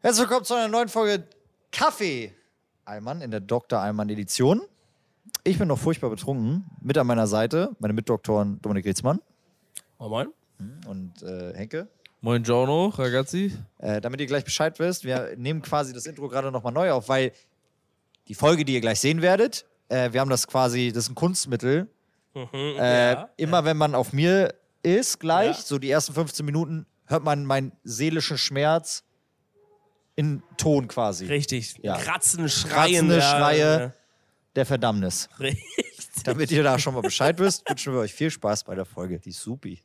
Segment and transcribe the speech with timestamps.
[0.00, 1.24] Herzlich willkommen zu einer neuen Folge
[1.72, 2.32] Kaffee.
[2.84, 3.80] Allmann in der Dr.
[3.80, 4.62] Allmann Edition.
[5.44, 6.64] Ich bin noch furchtbar betrunken.
[6.80, 9.20] Mit an meiner Seite meine Mitdoktoren Dominik Rietzmann
[9.98, 10.80] Moin, moin.
[10.86, 11.88] und äh, Henke.
[12.20, 13.52] Moin Giorno, ragazzi.
[13.78, 17.08] Äh, damit ihr gleich Bescheid wisst, wir nehmen quasi das Intro gerade nochmal neu auf,
[17.08, 17.32] weil
[18.28, 21.14] die Folge, die ihr gleich sehen werdet, äh, wir haben das quasi, das ist ein
[21.14, 21.88] Kunstmittel.
[22.52, 23.28] Äh, ja.
[23.36, 25.62] immer wenn man auf mir ist, gleich, Ja.
[25.62, 29.02] so die ersten 15 Minuten, hört man meinen seelischen Schmerz
[30.18, 31.26] in Ton quasi.
[31.26, 31.76] Richtig.
[31.80, 31.96] Ja.
[31.96, 33.08] Kratzen, Schreien.
[33.08, 33.94] Kratzende ja, Schreie
[34.56, 35.28] der Verdammnis.
[35.38, 35.44] ja.
[35.46, 35.64] Richtig.
[36.24, 39.20] Damit ihr da schon mal Bescheid wisst, wünschen wir euch viel Spaß bei der Folge.
[39.20, 39.80] Die supi.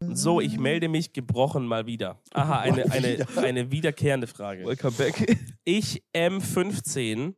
[0.00, 2.20] So, ich melde mich gebrochen mal wieder.
[2.32, 4.64] Aha, eine, eine, eine wiederkehrende Frage.
[4.66, 5.38] Welcome back.
[5.64, 7.34] Ich M15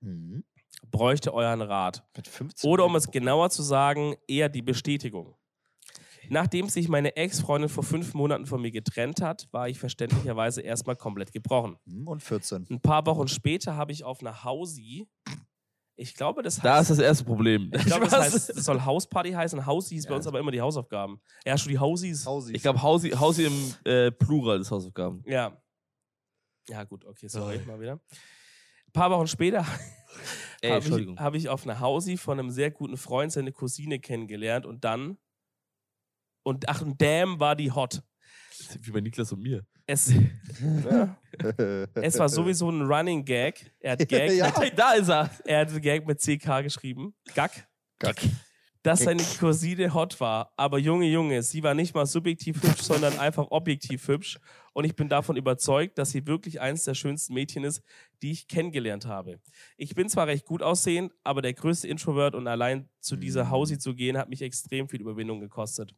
[0.00, 0.42] Mhm.
[0.90, 2.02] bräuchte euren Rat.
[2.16, 5.36] Mit 15 Oder um es genauer zu sagen, eher die Bestätigung.
[6.32, 10.96] Nachdem sich meine Ex-Freundin vor fünf Monaten von mir getrennt hat, war ich verständlicherweise erstmal
[10.96, 11.76] komplett gebrochen.
[11.84, 12.68] Mhm, Und 14.
[12.70, 15.06] Ein paar Wochen später habe ich auf einer Hausi,
[15.94, 17.70] ich glaube, das heißt, Da ist das erste Problem.
[17.74, 19.66] ich glaube, das, heißt, das soll Hausparty heißen.
[19.66, 21.20] Hausi ist bei uns aber immer die Hausaufgaben.
[21.44, 22.24] Ja, schon die Hausis.
[22.24, 22.54] Hausi.
[22.54, 25.22] ich glaube, Hausi, Hausi im äh, Plural des Hausaufgaben.
[25.26, 25.60] Ja.
[26.66, 28.00] Ja, gut, okay, sorry, mal wieder.
[28.86, 29.66] Ein paar Wochen später
[30.64, 34.64] habe ich, hab ich auf einer Hausi von einem sehr guten Freund seine Cousine kennengelernt
[34.64, 35.18] und dann.
[36.42, 38.02] Und ach, und damn, war die hot.
[38.80, 39.64] Wie bei Niklas und mir.
[39.86, 41.16] Es, ja,
[41.94, 43.72] es war sowieso ein Running Gag.
[43.80, 44.52] Er hat Gag, Ja.
[44.58, 45.28] mit, da ist er.
[45.44, 47.14] Er hat Gag mit CK geschrieben.
[47.34, 47.66] Gag.
[47.98, 48.20] Gack.
[48.82, 50.52] Dass seine Cousine hot war.
[50.56, 54.40] Aber Junge, Junge, sie war nicht mal subjektiv hübsch, sondern einfach objektiv hübsch.
[54.72, 57.82] Und ich bin davon überzeugt, dass sie wirklich eines der schönsten Mädchen ist,
[58.22, 59.40] die ich kennengelernt habe.
[59.76, 63.78] Ich bin zwar recht gut aussehend, aber der größte Introvert und allein zu dieser Hausi
[63.78, 65.94] zu gehen, hat mich extrem viel Überwindung gekostet.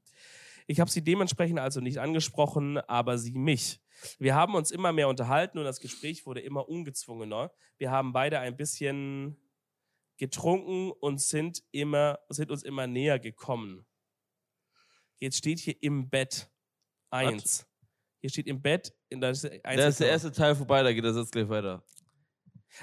[0.66, 3.80] Ich habe sie dementsprechend also nicht angesprochen, aber sie mich.
[4.18, 7.50] Wir haben uns immer mehr unterhalten und das Gespräch wurde immer ungezwungener.
[7.78, 9.36] Wir haben beide ein bisschen
[10.16, 13.86] getrunken und sind immer, sind uns immer näher gekommen.
[15.20, 16.50] Jetzt steht hier im Bett
[17.10, 17.66] eins.
[18.20, 21.12] Hier steht im Bett, in der, Da ist der erste Teil vorbei, da geht der
[21.12, 21.84] Satz gleich weiter.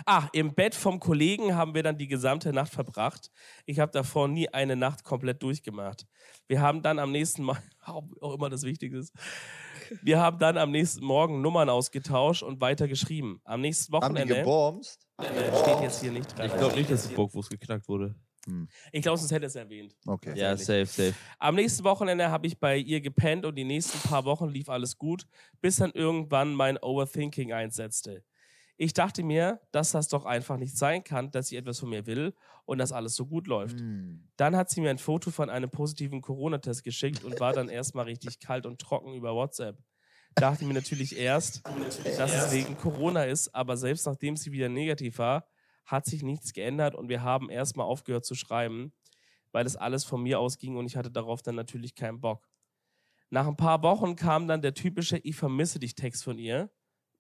[0.05, 3.29] Ah, im Bett vom Kollegen haben wir dann die gesamte Nacht verbracht.
[3.66, 6.07] Ich habe davor nie eine Nacht komplett durchgemacht.
[6.47, 9.13] Wir haben dann am nächsten Mal, auch immer das Wichtigste ist,
[10.02, 13.41] wir haben dann am nächsten Morgen Nummern ausgetauscht und weiter geschrieben.
[13.44, 15.07] Am nächsten Haben die Wochenende gebomst?
[15.19, 16.47] steht jetzt hier nicht dran.
[16.47, 18.16] Ich glaube nicht, dass die Bockwurst geknackt wurde.
[18.91, 19.96] Ich glaube, sonst hätte es erwähnt.
[20.06, 20.34] Okay.
[20.35, 21.13] Ja, safe, safe.
[21.38, 24.97] Am nächsten Wochenende habe ich bei ihr gepennt und die nächsten paar Wochen lief alles
[24.97, 25.28] gut,
[25.62, 28.23] bis dann irgendwann mein Overthinking einsetzte.
[28.83, 32.07] Ich dachte mir, dass das doch einfach nicht sein kann, dass sie etwas von mir
[32.07, 32.33] will
[32.65, 33.79] und dass alles so gut läuft.
[33.79, 34.27] Hm.
[34.37, 38.05] Dann hat sie mir ein Foto von einem positiven Corona-Test geschickt und war dann erstmal
[38.05, 39.77] richtig kalt und trocken über WhatsApp.
[40.33, 41.61] Dachte mir natürlich erst,
[42.17, 45.45] dass es wegen Corona ist, aber selbst nachdem sie wieder negativ war,
[45.85, 48.93] hat sich nichts geändert und wir haben erstmal aufgehört zu schreiben,
[49.51, 52.49] weil es alles von mir ausging und ich hatte darauf dann natürlich keinen Bock.
[53.29, 56.71] Nach ein paar Wochen kam dann der typische Ich vermisse dich Text von ihr.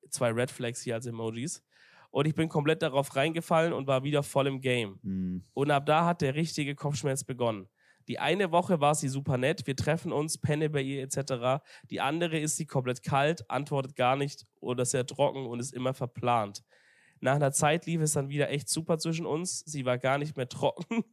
[0.09, 1.63] Zwei Red Flags hier als Emojis.
[2.09, 4.99] Und ich bin komplett darauf reingefallen und war wieder voll im Game.
[5.01, 5.43] Hm.
[5.53, 7.69] Und ab da hat der richtige Kopfschmerz begonnen.
[8.07, 11.63] Die eine Woche war sie super nett, wir treffen uns, penne bei ihr etc.
[11.89, 15.93] Die andere ist sie komplett kalt, antwortet gar nicht oder sehr trocken und ist immer
[15.93, 16.63] verplant.
[17.21, 19.59] Nach einer Zeit lief es dann wieder echt super zwischen uns.
[19.59, 21.03] Sie war gar nicht mehr trocken.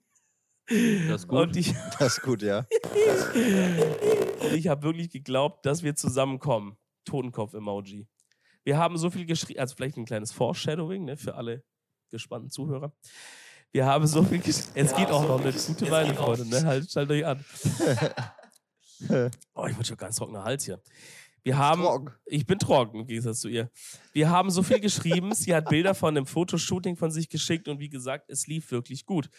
[0.69, 1.39] Das ist gut.
[1.39, 2.61] Und ich, Das ist gut, ja.
[4.41, 6.77] und ich habe wirklich geglaubt, dass wir zusammenkommen.
[7.05, 8.07] Totenkopf-Emoji.
[8.69, 11.65] Wir haben so viel geschrieben, also vielleicht ein kleines Foreshadowing ne, für alle
[12.11, 12.93] gespannten Zuhörer.
[13.73, 14.73] Wir haben so viel geschrieben.
[14.75, 16.47] Es geht auch noch eine gute Weile, Freunde.
[16.47, 16.63] Ne?
[16.67, 17.43] Halt, schaltet euch an.
[19.55, 20.83] Oh, ich wurde schon ganz trockener Hals hier.
[21.45, 22.11] Wir haben, trocken.
[22.27, 23.71] ich bin trocken im Gegensatz zu ihr.
[24.13, 25.33] Wir haben so viel geschrieben.
[25.35, 29.07] Sie hat Bilder von einem Fotoshooting von sich geschickt und wie gesagt, es lief wirklich
[29.07, 29.31] gut.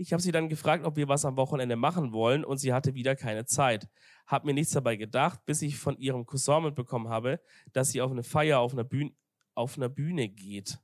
[0.00, 2.94] Ich habe sie dann gefragt, ob wir was am Wochenende machen wollen und sie hatte
[2.94, 3.88] wieder keine Zeit.
[4.28, 7.40] Hab mir nichts dabei gedacht, bis ich von ihrem Cousin mitbekommen habe,
[7.72, 9.10] dass sie auf eine Feier auf einer Bühne,
[9.54, 10.78] auf einer Bühne geht,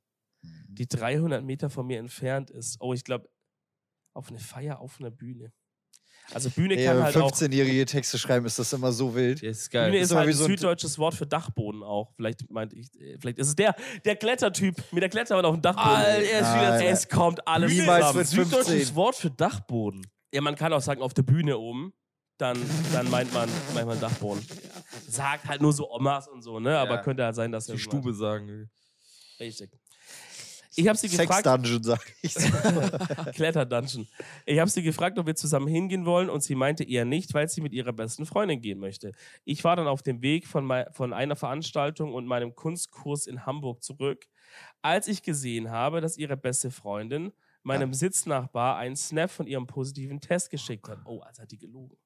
[0.66, 2.80] die 300 Meter von mir entfernt ist.
[2.80, 3.30] Oh, ich glaube,
[4.14, 5.52] auf eine Feier auf einer Bühne.
[6.32, 9.42] Also Bühne kann wenn halt auch 15-jährige Texte schreiben, ist das immer so wild.
[9.42, 9.94] Ja, ist Bühne geil.
[9.96, 12.12] ist immer halt wie ein so ein- süddeutsches Wort für Dachboden auch.
[12.16, 13.74] Vielleicht meinte ich, äh, vielleicht ist es der,
[14.04, 15.88] der Klettertyp mit der Kletterwand auf dem Dachboden.
[15.90, 16.86] Alter, er ist wieder- Nein.
[16.86, 18.18] es kommt alles Niemals zusammen.
[18.18, 18.44] mit 15.
[18.64, 20.06] Süddeutsches Wort für Dachboden.
[20.32, 21.92] Ja, man kann auch sagen, auf der Bühne oben,
[22.38, 22.58] dann,
[22.92, 24.44] dann meint man manchmal Dachboden.
[25.08, 26.76] Sagt halt nur so Omas und so, ne?
[26.78, 27.02] Aber Ja.
[27.02, 28.70] könnte halt sein, dass Die Stube sagen.
[29.38, 29.70] Richtig.
[30.76, 32.34] Ich habe sie Sex gefragt, Dungeon, sag ich.
[33.34, 34.08] Kletter-Dungeon.
[34.46, 37.48] Ich habe sie gefragt, ob wir zusammen hingehen wollen und sie meinte eher nicht, weil
[37.48, 39.12] sie mit ihrer besten Freundin gehen möchte.
[39.44, 43.82] Ich war dann auf dem Weg von, von einer Veranstaltung und meinem Kunstkurs in Hamburg
[43.82, 44.26] zurück,
[44.82, 47.32] als ich gesehen habe, dass ihre beste Freundin
[47.62, 50.98] meinem Sitznachbar einen Snap von ihrem positiven Test geschickt hat.
[51.04, 51.96] Oh, also hat die gelogen.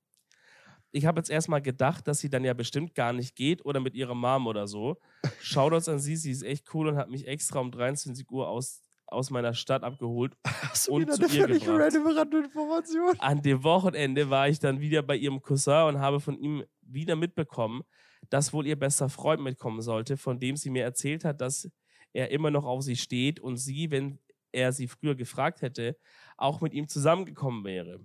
[0.92, 3.94] Ich habe jetzt erstmal gedacht, dass sie dann ja bestimmt gar nicht geht oder mit
[3.94, 4.98] ihrer Mom oder so.
[5.40, 8.82] Shoutouts an sie, sie ist echt cool und hat mich extra um 23 Uhr aus,
[9.06, 11.94] aus meiner Stadt abgeholt Hast Und zu ihr völlig gebracht.
[11.94, 13.14] random Randinformation?
[13.18, 17.16] an dem Wochenende war ich dann wieder bei ihrem Cousin und habe von ihm wieder
[17.16, 17.82] mitbekommen,
[18.30, 21.70] dass wohl ihr bester Freund mitkommen sollte, von dem sie mir erzählt hat, dass
[22.12, 24.18] er immer noch auf sie steht und sie, wenn
[24.52, 25.96] er sie früher gefragt hätte,
[26.36, 28.00] auch mit ihm zusammengekommen wäre.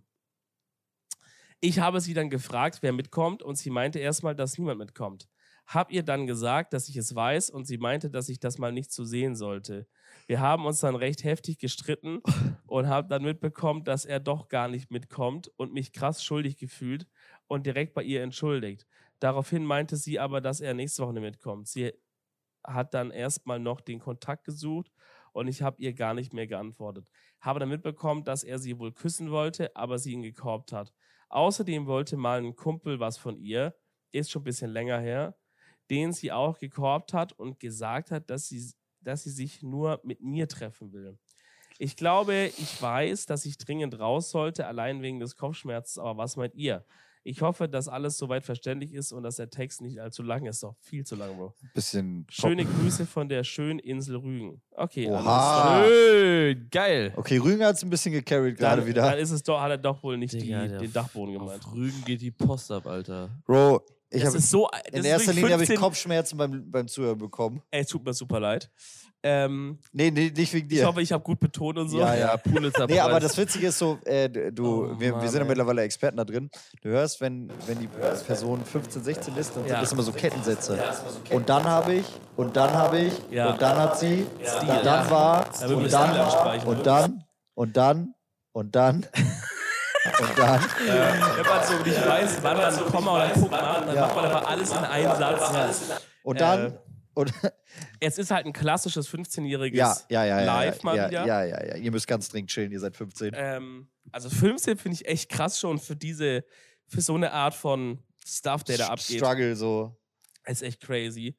[1.65, 5.29] Ich habe sie dann gefragt, wer mitkommt und sie meinte erstmal, dass niemand mitkommt.
[5.65, 8.73] Hab ihr dann gesagt, dass ich es weiß und sie meinte, dass ich das mal
[8.73, 9.87] nicht so sehen sollte.
[10.27, 12.19] Wir haben uns dann recht heftig gestritten
[12.67, 17.07] und habe dann mitbekommen, dass er doch gar nicht mitkommt und mich krass schuldig gefühlt
[17.47, 18.85] und direkt bei ihr entschuldigt.
[19.21, 21.69] Daraufhin meinte sie aber, dass er nächste Woche mitkommt.
[21.69, 21.93] Sie
[22.61, 24.91] hat dann erstmal noch den Kontakt gesucht
[25.31, 27.09] und ich habe ihr gar nicht mehr geantwortet.
[27.39, 30.93] Habe dann mitbekommen, dass er sie wohl küssen wollte, aber sie ihn gekorbt hat.
[31.33, 33.75] Außerdem wollte mal ein Kumpel was von ihr,
[34.11, 35.35] ist schon ein bisschen länger her,
[35.89, 38.71] den sie auch gekorbt hat und gesagt hat, dass sie,
[39.01, 41.17] dass sie sich nur mit mir treffen will.
[41.79, 46.35] Ich glaube, ich weiß, dass ich dringend raus sollte, allein wegen des Kopfschmerzes, aber was
[46.35, 46.85] meint ihr?
[47.25, 50.61] Ich hoffe, dass alles soweit verständlich ist und dass der Text nicht allzu lang ist.
[50.61, 51.53] Doch viel zu lang, Bro.
[51.73, 52.25] Bisschen.
[52.29, 54.61] Schöne Grüße von der schönen Insel Rügen.
[54.71, 55.83] Okay, alles Oha.
[55.85, 57.13] Schön, geil.
[57.15, 59.01] Okay, Rügen hat es ein bisschen gecarried gerade Dann, wieder.
[59.03, 61.63] dann ist es doch, hat er doch wohl nicht Digga, die, den Dachboden gemeint.
[61.65, 63.29] Auf Rügen geht die Post ab, Alter.
[63.45, 63.81] Bro,
[64.13, 64.69] ich das habe ist so.
[64.71, 67.61] Das in ist erster Linie habe ich 15 Kopfschmerzen beim, beim Zuhören bekommen.
[67.71, 68.69] Ey, tut mir super leid.
[69.25, 70.85] Ähm, Nee, nee, nicht wegen ich dir.
[70.85, 71.97] hoffe, ich habe gut betont und so.
[71.99, 72.35] Ja, ja.
[72.35, 75.47] Pulitzer Nee, aber das Witzige ist so, äh, du, Oh, wir, Mann, wir sind ja
[75.47, 76.49] mittlerweile Experten da drin.
[76.81, 79.69] Du hörst, wenn, wenn die Person 15, 16 ist, dann Ja.
[79.75, 80.77] sind das immer so Kettensätze.
[81.29, 82.05] Und dann habe ich,
[82.35, 83.51] und dann habe ich, Ja.
[83.53, 84.25] und dann hat sie,
[84.59, 85.09] und dann ja.
[85.09, 87.23] war, und dann, und dann,
[87.55, 88.13] und dann,
[88.51, 89.05] und dann,
[90.19, 90.61] und dann.
[90.61, 94.01] Wenn man so nicht weiß, wann man ein Komma oder ein Punkt macht, dann Ja.
[94.01, 96.01] macht man einfach alles in einen Satz.
[96.23, 96.77] Und dann, Äh,
[97.15, 97.31] und,
[97.99, 101.25] Es ist halt ein klassisches 15-jähriges ja, ja, ja, ja, Live ja, mal ja, wieder.
[101.25, 103.31] ja, ja, ja, ihr müsst ganz dringend chillen, ihr seid 15.
[103.35, 106.43] Ähm, also 15 finde ich echt krass schon für diese,
[106.87, 109.17] für so eine Art von Stuff, der da abgeht.
[109.17, 109.95] Struggle, so,
[110.45, 111.37] Ist echt crazy.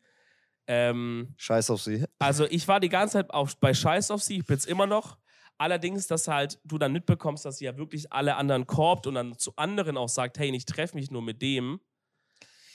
[0.66, 2.04] Ähm, scheiß auf sie.
[2.18, 5.18] also ich war die ganze Zeit auf, bei Scheiß auf sie, ich bin's immer noch.
[5.58, 9.38] Allerdings, dass halt du dann mitbekommst, dass sie ja wirklich alle anderen korbt und dann
[9.38, 11.80] zu anderen auch sagt, hey, ich treffe mich nur mit dem,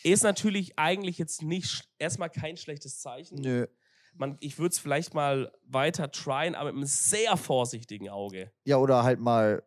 [0.04, 3.40] ist natürlich eigentlich jetzt nicht erstmal kein schlechtes Zeichen.
[3.40, 3.68] Nö.
[4.16, 8.52] Man, ich würde es vielleicht mal weiter tryen, aber mit einem sehr vorsichtigen Auge.
[8.64, 9.64] Ja, oder halt mal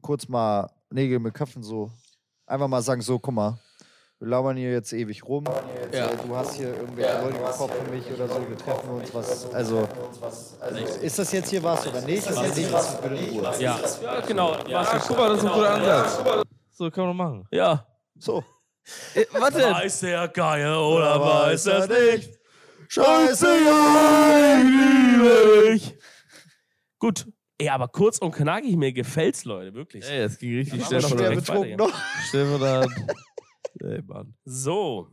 [0.00, 1.90] kurz mal Nägel mit Köpfen so.
[2.46, 3.60] Einfach mal sagen, so, guck mal,
[4.22, 5.44] wir labern hier jetzt ewig rum.
[5.92, 6.06] Ja.
[6.06, 9.12] Äh, Du hast hier irgendwelche Leute im Kopf für mich oder so, wir treffen uns
[9.12, 9.52] was.
[9.52, 9.88] Also,
[11.02, 12.18] ist das jetzt hier was oder nicht?
[12.18, 13.52] Ist das nicht was für in Ruhe?
[13.58, 13.80] Ja,
[14.24, 14.56] genau.
[14.68, 16.18] Ja, guck mal, das ist ein guter Ansatz.
[16.70, 17.48] So kann man machen.
[17.50, 17.84] Ja.
[18.16, 18.44] So.
[19.14, 19.58] Äh, warte.
[19.58, 22.38] Weiß der Geier oder weiß er nicht?
[22.88, 24.62] Scheiße, ja!
[25.74, 25.96] Ich.
[27.00, 27.26] Gut.
[27.58, 30.08] Ey, aber kurz und knackig, mir gefällt's, Leute, wirklich.
[30.08, 31.92] Ey, das ging richtig Ja, schnell von direkt betrunken noch.
[32.28, 32.88] Stefan.
[33.82, 34.34] Ey, Mann.
[34.44, 35.08] So.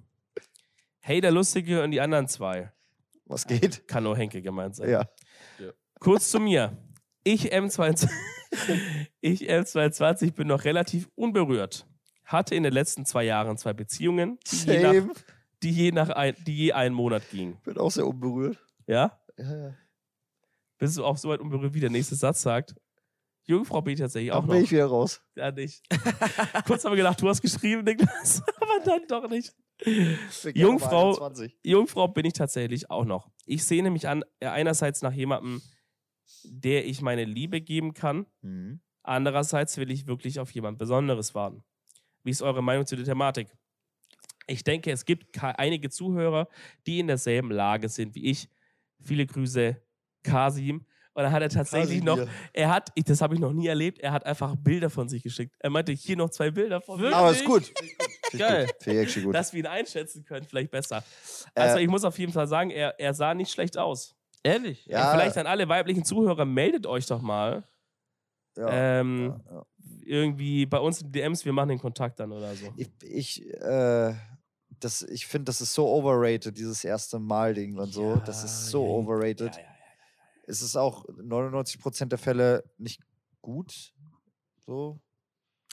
[0.99, 2.71] Hey, der Lustige und die anderen zwei.
[3.25, 3.87] Was geht?
[3.87, 4.89] Kann nur Henke gemeint sein.
[4.89, 5.09] Ja.
[5.99, 6.77] Kurz zu mir.
[7.23, 8.09] Ich M22,
[9.21, 11.85] ich M22 bin noch relativ unberührt.
[12.23, 15.13] Hatte in den letzten zwei Jahren zwei Beziehungen, die je, nach,
[15.63, 17.57] die je, nach ein, die je einen Monat gingen.
[17.63, 18.57] Bin auch sehr unberührt.
[18.87, 19.19] Ja?
[19.37, 19.75] Ja, ja.
[20.77, 22.75] Bist du auch so weit unberührt, wie der nächste Satz sagt?
[23.49, 24.53] Jungfrau bin ich tatsächlich auch Auch noch.
[24.53, 25.21] bin ich wieder raus.
[25.35, 25.81] Ja, nicht.
[26.67, 29.53] Kurz haben wir gedacht, du hast geschrieben, Niklas, aber dann doch nicht.
[30.53, 31.57] Jungfrau- mal 21.
[31.63, 33.29] Jungfrau bin ich tatsächlich auch noch.
[33.45, 35.61] Ich sehne mich an, äh, einerseits nach jemandem,
[36.43, 38.27] der ich meine Liebe geben kann.
[38.41, 38.81] Mhm.
[39.01, 41.63] Andererseits will ich wirklich auf jemand Besonderes warten.
[42.23, 43.47] Wie ist eure Meinung zu der Thematik?
[44.45, 46.47] Ich denke, es gibt einige Zuhörer,
[46.85, 48.47] die in derselben Lage sind wie ich.
[49.01, 49.81] Viele Grüße,
[50.23, 50.85] Kasim.
[51.19, 52.17] Und dann hat er tatsächlich noch,
[52.53, 55.21] er hat, ich, das habe ich noch nie erlebt, er hat einfach Bilder von sich
[55.21, 55.53] geschickt.
[55.59, 57.13] Er meinte, hier noch zwei Bilder von mir.
[57.13, 57.65] Aber ist gut.
[57.65, 57.91] Finde
[58.31, 58.65] ich Geil.
[58.67, 58.75] gut.
[58.79, 59.35] Finde ich actually gut.
[59.35, 61.03] Dass wir ihn einschätzen können, vielleicht besser.
[61.53, 64.15] Also Äh, ich muss auf jeden Fall sagen, er, er sah nicht schlecht aus.
[64.43, 64.85] Ehrlich?
[64.85, 67.67] ja, Vielleicht an alle weiblichen Zuhörer, meldet euch doch mal.
[68.55, 69.65] ja, ähm, ja, ja.
[70.05, 72.73] Irgendwie bei uns in DMs, wir machen den Kontakt dann oder so.
[72.77, 74.13] Ich, ich, äh,
[74.79, 78.21] das, ich finde, das ist so overrated, dieses erste Mal-Ding und so.
[78.25, 79.59] das ist so ja, overrated.
[80.49, 83.01] Ja, ja, ist es auch 99% der Fälle nicht
[83.41, 83.93] gut.
[84.65, 84.99] So.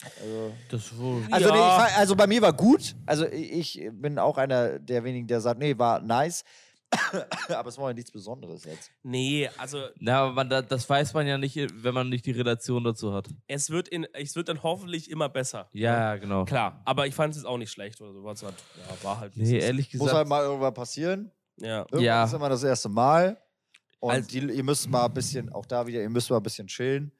[0.04, 1.22] Also, Das wohl.
[1.30, 1.88] also, nee, ich, Ja.
[1.96, 2.94] also bei mir war gut.
[3.06, 6.44] Also ich bin auch einer der wenigen, der sagt, nee, war nice.
[7.48, 8.92] Aber es war ja nichts Besonderes jetzt.
[9.02, 12.30] Nee, also Na, aber man, da- das weiß man ja nicht, wenn man nicht die
[12.30, 13.26] Relation dazu hat.
[13.48, 15.68] es wird, in, es wird dann hoffentlich immer besser.
[15.72, 16.44] Ja, genau.
[16.44, 18.22] Klar, aber ich fand es jetzt auch nicht schlecht oder so.
[18.22, 19.32] War's halt, ja, war halt.
[19.32, 20.16] es Nee, ehrlich Muss gesagt.
[20.16, 21.32] halt mal irgendwann passieren.
[21.58, 21.78] Ja.
[21.80, 22.24] Irgendwann Ja.
[22.24, 23.36] ist immer das erste Mal.
[24.06, 26.42] Und Also- die, ihr müsst mal ein bisschen, auch da wieder, ihr müsst mal ein
[26.42, 27.10] bisschen chillen.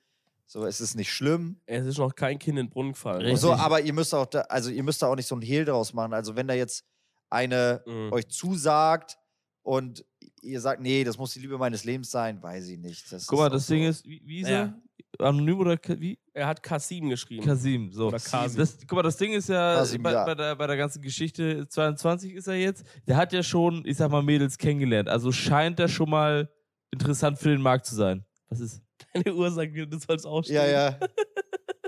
[0.47, 1.57] So, es ist nicht schlimm.
[1.67, 3.37] Es ist noch kein Kind in den Brunnen gefallen.
[3.37, 5.65] So, aber ihr müsst auch da, also ihr müsst da auch nicht so ein Hehl
[5.65, 6.15] draus machen.
[6.15, 6.85] Also wenn da jetzt
[7.29, 8.13] eine Mhm.
[8.13, 9.19] euch zusagt
[9.63, 10.05] und
[10.43, 13.11] ihr sagt, nee, das muss die Liebe meines Lebens sein, weiß ich nicht.
[13.11, 13.75] Das Guck mal, das so.
[13.75, 14.57] Ding ist, wie, wie ist Ja.
[14.57, 14.81] er?
[15.19, 16.19] Anonym oder wie?
[16.35, 17.45] Er hat K7 geschrieben.
[17.45, 18.09] Kasim, so.
[18.09, 18.59] Oder Kasim.
[18.59, 20.25] Das, guck mal, das Ding ist ja, Kasim, bei, ja.
[20.25, 23.97] Bei, der, bei der ganzen Geschichte, 22 ist er jetzt, der hat ja schon, ich
[23.97, 25.09] sag mal, Mädels kennengelernt.
[25.09, 26.51] Also scheint er schon mal
[26.91, 28.25] interessant für den Markt zu sein.
[28.49, 28.83] Was ist?
[29.15, 30.57] Deine Uhr sagt, mir, du sollst ausstehen.
[30.57, 30.99] Ja, ja.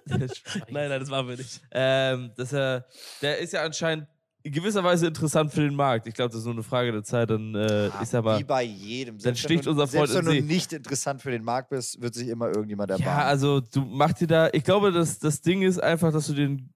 [0.08, 1.60] Nein, nein, das war wir nicht.
[1.70, 2.86] ähm, dass er,
[3.20, 4.06] der ist ja anscheinend
[4.42, 6.06] in gewisser Weise interessant für den Markt.
[6.06, 8.38] Ich glaube, das ist nur eine Frage der Zeit, dann äh, ich sag mal.
[8.38, 9.16] Wie bei jedem.
[9.16, 11.68] Dann Selbst sticht wenn du, unser Freund Selbst wenn du nicht interessant für den Markt
[11.70, 13.18] bist, wird sich immer irgendjemand erbarmen.
[13.18, 16.34] Ja, also du machst dir da, ich glaube, das, das Ding ist einfach, dass du
[16.34, 16.72] den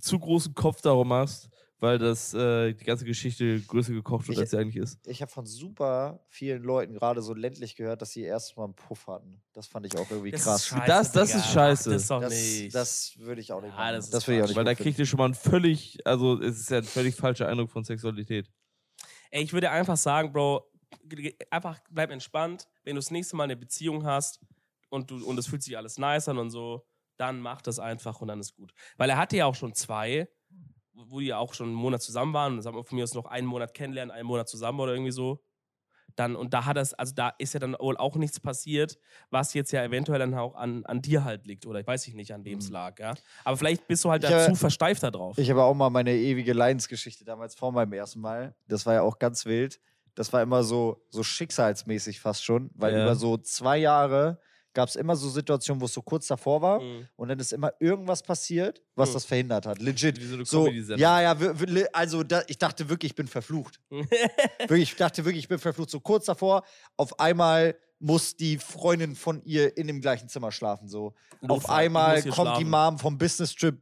[0.00, 1.50] zu großen Kopf darum machst,
[1.80, 4.98] weil das äh, die ganze Geschichte größer gekocht wird, Ich- als sie eigentlich ist.
[5.06, 8.74] ich habe von super vielen Leuten, gerade so ländlich, gehört, dass sie erst mal einen
[8.74, 9.42] Puff hatten.
[9.52, 10.72] Das fand ich auch irgendwie krass.
[10.86, 11.90] Das- das ist scheiße.
[11.90, 12.74] Das ist doch Das, nicht.
[12.74, 14.98] das würde ich auch nicht Ja, das Das, würde ich auch nicht Weil da kriegt
[14.98, 18.50] ihr schon mal ein völlig, also es ist ja ein völlig falscher Eindruck von Sexualität.
[19.30, 20.70] Ey, ich würde einfach sagen, Bro,
[21.50, 22.68] einfach bleib entspannt.
[22.84, 24.40] Wenn du das nächste Mal eine Beziehung hast
[24.88, 28.20] und du und es fühlt sich alles nice an und so, dann mach das einfach
[28.20, 28.72] und dann ist gut.
[28.96, 30.28] Weil er hatte ja auch schon zwei,
[31.10, 32.54] wo die ja auch schon einen Monat zusammen waren.
[32.54, 35.10] Und sagen wir von mir aus noch einen Monat kennenlernen, einen Monat zusammen oder irgendwie
[35.12, 35.42] so.
[36.16, 38.98] Dann, und da hat das, also da ist ja dann wohl auch nichts passiert,
[39.30, 41.66] was jetzt ja eventuell dann auch an, an dir halt liegt.
[41.66, 42.74] Oder ich weiß ich nicht, an wem es Mhm.
[42.74, 43.14] lag, ja.
[43.44, 45.38] Aber vielleicht bist du halt Ich, da äh, zu versteift da drauf.
[45.38, 48.54] Ich habe auch mal meine ewige Leidensgeschichte damals vor meinem ersten Mal.
[48.66, 49.80] Das war ja auch ganz wild.
[50.16, 53.02] Das war immer so, so schicksalsmäßig fast schon, weil Ja.
[53.02, 54.40] über so zwei Jahre
[54.72, 57.08] gab es immer so Situationen, wo es so kurz davor war Mhm.
[57.16, 59.14] und dann ist immer irgendwas passiert, was Mhm.
[59.14, 59.80] das verhindert hat.
[59.80, 60.20] Legit.
[60.20, 61.00] Wie so eine So, Comedy-Sendung.
[61.00, 61.36] ja, ja,
[61.92, 63.80] also da, ich dachte wirklich, ich bin verflucht.
[63.90, 65.90] wirklich, ich dachte wirklich, ich bin verflucht.
[65.90, 66.62] So kurz davor,
[66.96, 70.88] auf einmal muss die Freundin von ihr in dem gleichen Zimmer schlafen.
[70.88, 71.06] So.
[71.06, 72.34] Auf Notfall, ich einmal kommt die
[72.64, 72.70] schlafen.
[72.70, 73.78] Mom vom Business-Trip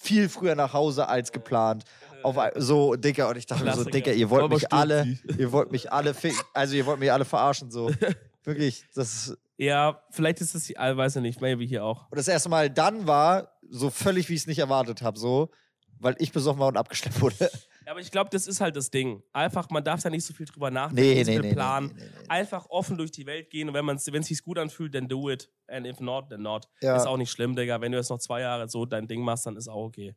[0.00, 1.84] viel früher nach Hause als geplant.
[2.22, 3.90] Auf, so, Digga, und ich dachte mir so, Klassiker.
[4.10, 7.12] Digga, ihr wollt Aber mich alle, ihr wollt mich alle ficken, also ihr wollt mich
[7.12, 7.90] alle verarschen, so.
[8.44, 12.10] Wirklich, das ist, Ja, vielleicht ist es, äh, weiß ich nicht, maybe hier auch.
[12.10, 15.50] und das erste Mal dann war, so völlig, wie ich es nicht erwartet habe, so,
[15.98, 17.50] weil ich besoffen war und abgeschleppt wurde.
[17.88, 19.22] Ja, aber ich glaube, das ist halt das Ding.
[19.32, 21.94] Einfach, man darf da nicht so viel drüber nachdenken, Nee, so nee, viel nee, planen.
[21.96, 22.28] nee, nee.
[22.28, 23.88] Einfach offen durch die Welt gehen und wenn
[24.20, 25.50] es sich gut anfühlt, dann do it.
[25.68, 26.68] And if not, then not.
[26.82, 26.96] Ja.
[26.98, 27.80] Ist auch nicht schlimm, Digga.
[27.80, 30.14] Wenn du jetzt noch zwei Jahre so dein Ding machst, dann ist auch okay.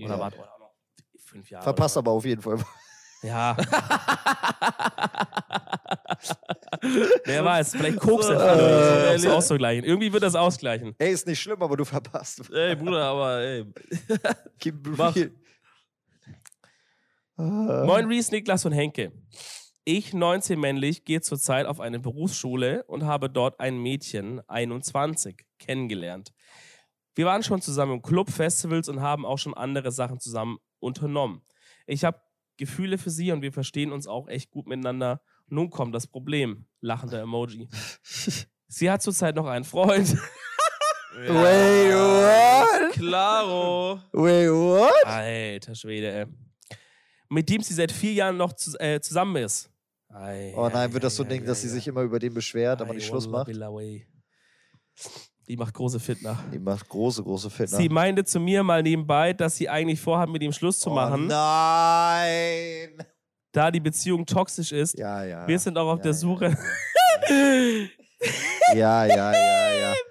[0.00, 0.18] Oder Ja.
[0.18, 0.74] warte, oder noch
[1.24, 1.62] fünf Jahre.
[1.62, 2.58] Verpasst aber auf jeden Fall.
[3.26, 3.56] Ja.
[7.24, 9.84] Wer weiß, vielleicht kokst er Äh, um es auszugleichen.
[9.84, 10.94] Irgendwie wird das ausgleichen.
[10.98, 12.48] Ey, ist nicht schlimm, aber du verpasst.
[12.54, 13.64] Ey, Bruder, aber ey.
[14.96, 15.16] Mach.
[17.36, 17.84] Ah.
[17.84, 19.10] Moin Reese, Niklas und Henke.
[19.84, 26.32] Ich, 19 männlich, gehe zurzeit auf eine Berufsschule und habe dort ein Mädchen, 21, kennengelernt.
[27.14, 31.42] Wir waren schon zusammen im Club, Festivals und haben auch schon andere Sachen zusammen unternommen.
[31.86, 32.20] Ich habe
[32.56, 35.20] Gefühle für sie und wir verstehen uns auch echt gut miteinander.
[35.48, 36.66] Nun kommt das Problem.
[36.80, 37.68] Lachender Emoji.
[38.68, 40.16] Sie hat zurzeit noch einen Freund.
[41.16, 42.92] Wait, what?
[42.92, 44.00] Claro.
[44.12, 45.06] Wait, what?
[45.06, 46.26] Alter Schwede, ey.
[47.30, 49.70] Mit dem sie seit vier Jahren noch zu, äh, zusammen ist.
[50.08, 52.34] Ei, Oh nein, ei, wird das so ei, ei, dass sie sich immer über den
[52.34, 53.48] beschwert, aber nicht Schluss macht?
[55.48, 56.38] Die macht große Fitner.
[56.52, 57.78] Die macht große, große Fitner.
[57.78, 60.94] Sie meinte zu mir mal nebenbei, dass sie eigentlich vorhat, mit ihm Schluss zu Oh
[60.94, 63.06] machen, nein!
[63.56, 64.98] da die Beziehung toxisch ist.
[64.98, 65.48] Ja, ja.
[65.48, 66.58] Wir sind auch auf ja, der ja, Suche.
[68.74, 69.94] Ja, ja, ja, ja.
[69.94, 70.05] So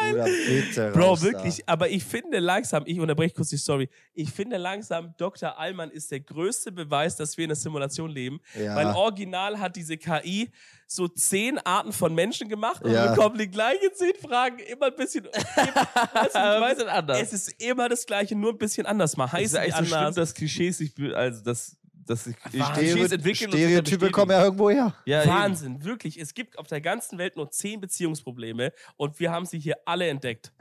[0.00, 0.12] geil.
[0.12, 4.30] Bruder, bitte Bro, raus wirklich, aber ich finde langsam, ich unterbreche kurz die Story, ich
[4.30, 5.58] finde langsam, Dr.
[5.58, 8.40] Allmann ist der größte Beweis, dass wir in einer Simulation leben.
[8.54, 8.60] Da.
[8.60, 8.76] Ja.
[8.76, 10.50] Weil original hat diese KI
[10.86, 13.14] so zehn Arten von Menschen gemacht und Ja.
[13.14, 15.24] bekommen die gleichen zehn Fragen immer ein bisschen.
[15.32, 17.20] weißt, bisschen anders.
[17.22, 19.16] es ist immer das Gleiche, nur ein bisschen anders.
[19.16, 20.14] Mal Es heißt ist eigentlich so schlimm, anders.
[20.16, 24.94] dass Klischees sich, also dass, dass sich dann Stereotype kommen ja irgendwo her.
[25.04, 25.30] Ja, eben.
[25.30, 26.18] Wahnsinn, wirklich.
[26.18, 30.08] Es gibt auf der ganzen Welt nur zehn Beziehungsprobleme und wir haben sie hier alle
[30.08, 30.52] entdeckt.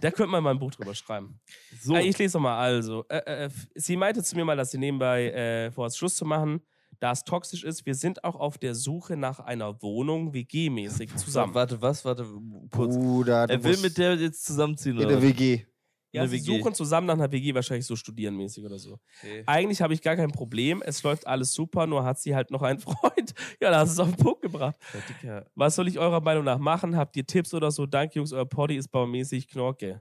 [0.00, 1.40] Da könnte man mal ein Buch drüber schreiben.
[1.80, 1.94] So.
[1.94, 2.58] Äh, ich lese noch mal.
[2.58, 6.24] Also, äh, äh, sie meinte zu mir mal, dass sie nebenbei äh, vorhat, Schluss zu
[6.24, 6.60] machen,
[7.00, 11.54] da es toxisch ist, wir sind auch auf der Suche nach einer Wohnung, WG-mäßig zusammen.
[11.54, 12.04] Warte, was?
[12.04, 12.26] Warte,
[12.70, 12.96] kurz.
[12.96, 15.20] Bruder, er will mit der jetzt zusammenziehen, in oder?
[15.20, 15.64] der WG.
[16.12, 16.58] Ja, sie WG.
[16.58, 18.98] suchen zusammen nach einer WG, wahrscheinlich so studierenmäßig oder so.
[19.22, 19.42] Okay.
[19.46, 22.62] Eigentlich habe ich gar kein Problem, es läuft alles super, nur hat sie halt noch
[22.62, 23.34] einen Freund.
[23.60, 24.76] Ja, da hast du es auf den Punkt gebracht.
[25.22, 25.44] Ja.
[25.54, 26.96] Was soll ich eurer Meinung nach machen?
[26.96, 27.84] Habt ihr Tipps oder so?
[27.84, 30.00] Danke, Jungs, euer Poddy ist baumäßig Knorke.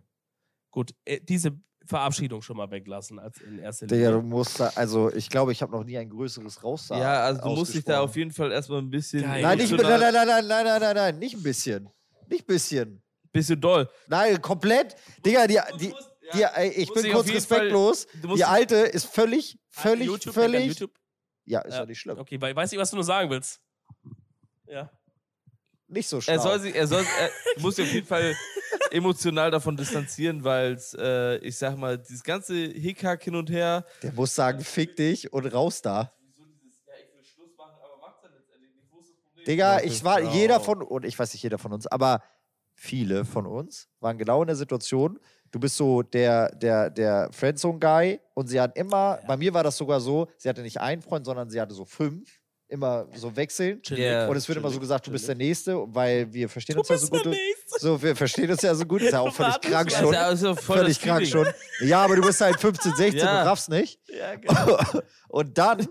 [0.72, 4.22] Gut, äh, diese Verabschiedung schon mal weglassen als in erster Linie.
[4.22, 7.02] musst da, also ich glaube, ich habe noch nie ein größeres Raussagen.
[7.02, 9.22] Ja, also du musst dich da auf jeden Fall erstmal ein bisschen.
[9.22, 11.90] Nein, nicht, nein, nein, nein, nein, nein, nein, nein, nein, nicht ein bisschen.
[12.30, 13.02] Nicht ein bisschen.
[13.32, 13.90] Bisschen doll.
[14.08, 14.96] Nein, komplett.
[15.26, 15.94] Digga, die, die,
[16.34, 18.08] die, ey, ich musst bin kurz Fall- respektlos.
[18.24, 20.66] Musst Die alte ist völlig, völlig, YouTube, völlig.
[20.68, 20.92] YouTube.
[21.46, 21.80] Ja, ist Ja.
[21.82, 22.18] ja nicht schlimm.
[22.18, 23.62] Okay, weil weiß ich, was du nur sagen willst.
[24.68, 24.90] Ja.
[25.90, 26.34] Nicht so schlau.
[26.34, 27.30] er soll sich, er soll, er
[27.62, 28.36] muss sich auf jeden Fall
[28.92, 33.86] emotional davon distanzieren, weil es, äh, ich sag mal, dieses ganze Hickhack hin und her.
[34.04, 36.12] Der muss sagen, fick dich und raus da.
[39.46, 42.22] Digga, ich war, jeder von, und ich weiß nicht jeder von uns, aber
[42.78, 45.20] viele von uns waren genau in der Situation.
[45.52, 49.76] Du bist so der, der, der Friendzone-Guy und sie hat immer, bei mir war das
[49.78, 52.30] sogar so, sie hatte nicht einen Freund, sondern sie hatte so fünf,
[52.68, 53.82] immer so wechseln.
[53.82, 54.04] Chillig.
[54.04, 54.28] Ja.
[54.28, 55.48] Und es wird immer so chillig, gesagt, du bist der chillig.
[55.50, 57.40] Nächste, weil wir verstehen Du uns ja so bist der gut.
[57.40, 57.80] Nächste.
[57.80, 59.02] So, wir verstehen uns ja so gut.
[59.02, 60.12] Ist ja auch völlig krank schon.
[60.12, 61.48] Das ist ja voll Völlig krank schon.
[61.80, 63.42] Ja, aber du bist halt 15, 16 Ja.
[63.42, 64.00] und raffst nicht.
[64.08, 64.78] Ja, genau.
[65.30, 65.88] Und dann.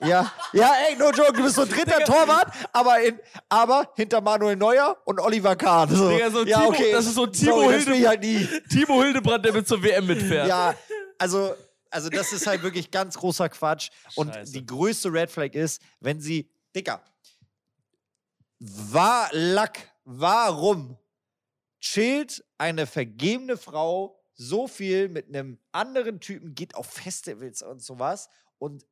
[0.00, 4.20] Ja, ja, ey, no joke, du bist so ein dritter Torwart, aber, in, aber hinter
[4.20, 5.88] Manuel Neuer und Oliver Kahn.
[5.94, 6.08] So.
[6.10, 6.92] Digga, so ja, Timo- okay.
[6.92, 8.48] das ist so Timo Sorry, das Hilde- bin ich halt nie.
[8.70, 10.46] Timo Hildebrand, der mit zur WM mitfährt.
[10.46, 10.74] Ja,
[11.18, 11.54] also,
[11.90, 13.90] also das ist halt wirklich ganz großer Quatsch.
[14.14, 14.52] Und Scheiße.
[14.52, 17.00] die größte Red Flag ist, wenn sie, Dicker,
[18.60, 20.96] war Lack, warum
[21.80, 28.28] chillt eine vergebene Frau so viel mit einem anderen Typen, geht auf Festivals und sowas
[28.58, 28.86] und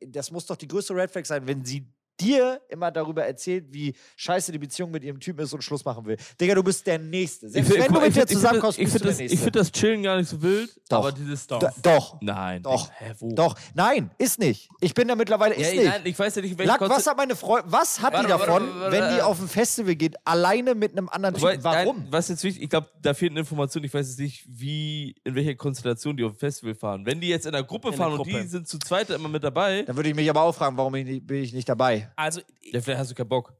[0.00, 1.86] das muss doch die größte Red Flag sein, wenn sie
[2.22, 6.04] dir immer darüber erzählt, wie scheiße die Beziehung mit ihrem Typen ist und Schluss machen
[6.06, 6.16] will.
[6.40, 7.48] Digga, du bist der Nächste.
[7.48, 9.10] Selbst find- wenn du mit ich dir ich zusammenkommst, das- ich bist du find der
[9.12, 9.34] das, Nächste.
[9.34, 10.98] Ich finde das Chillen gar nicht so wild, Doch.
[10.98, 12.18] aber dieses Do- doch.
[12.20, 12.62] Nein.
[12.62, 12.90] Doch.
[12.98, 13.34] Hä, wo?
[13.34, 14.68] Doch, nein, ist nicht.
[14.80, 15.84] Ich bin da mittlerweile, ist Ja, nicht.
[15.90, 18.30] nein, ich weiß ja nicht, welche Lack, was hat meine Freundin, was hat Warte, die
[18.32, 21.62] davon, warte, warte, wenn die auf ein Festival geht, alleine mit einem anderen Typen?
[21.64, 21.96] Warum?
[21.98, 23.82] Nein, was jetzt wichtig, ich glaube, da fehlt eine Information.
[23.84, 27.06] Ich weiß jetzt nicht, wie, in welcher Konstellation die auf dem Festival fahren.
[27.06, 28.42] Wenn die jetzt in einer Gruppe In der fahren und Gruppe.
[28.42, 30.94] die sind zu zweit immer mit dabei, Dann würde ich mich aber auch fragen, warum
[30.94, 32.11] ich nicht, bin ich nicht dabei?
[32.16, 33.54] Also, ja, vielleicht hast du keinen Bock.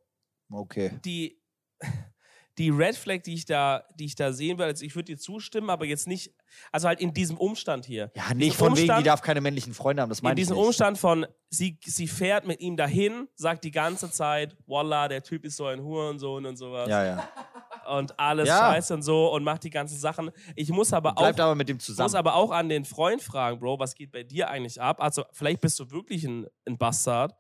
[0.50, 0.98] Okay.
[1.04, 1.40] die,
[2.58, 5.18] die Red Flag, die ich da, die ich da sehen will, also ich würde dir
[5.18, 6.34] zustimmen, aber jetzt nicht,
[6.70, 8.10] also halt in diesem Umstand hier.
[8.14, 10.46] Ja, nicht von wegen, die Umstand- darf keine männlichen Freunde haben, das In meine ich
[10.46, 10.66] diesem nicht.
[10.66, 15.44] Umstand von, sie, sie fährt mit ihm dahin, sagt die ganze Zeit, voila, der Typ
[15.46, 16.88] ist so ein Hurensohn und sowas.
[16.90, 17.28] Ja, ja.
[17.88, 18.58] Und alles Ja.
[18.72, 20.30] scheiße und so und macht die ganzen Sachen.
[20.56, 22.14] Ich muss aber auch Bleibt aber mit dem muss zusammen.
[22.14, 25.00] aber auch an den Freund fragen, Bro, was geht bei dir eigentlich ab?
[25.02, 27.34] Also, vielleicht bist du wirklich ein, ein Bastard,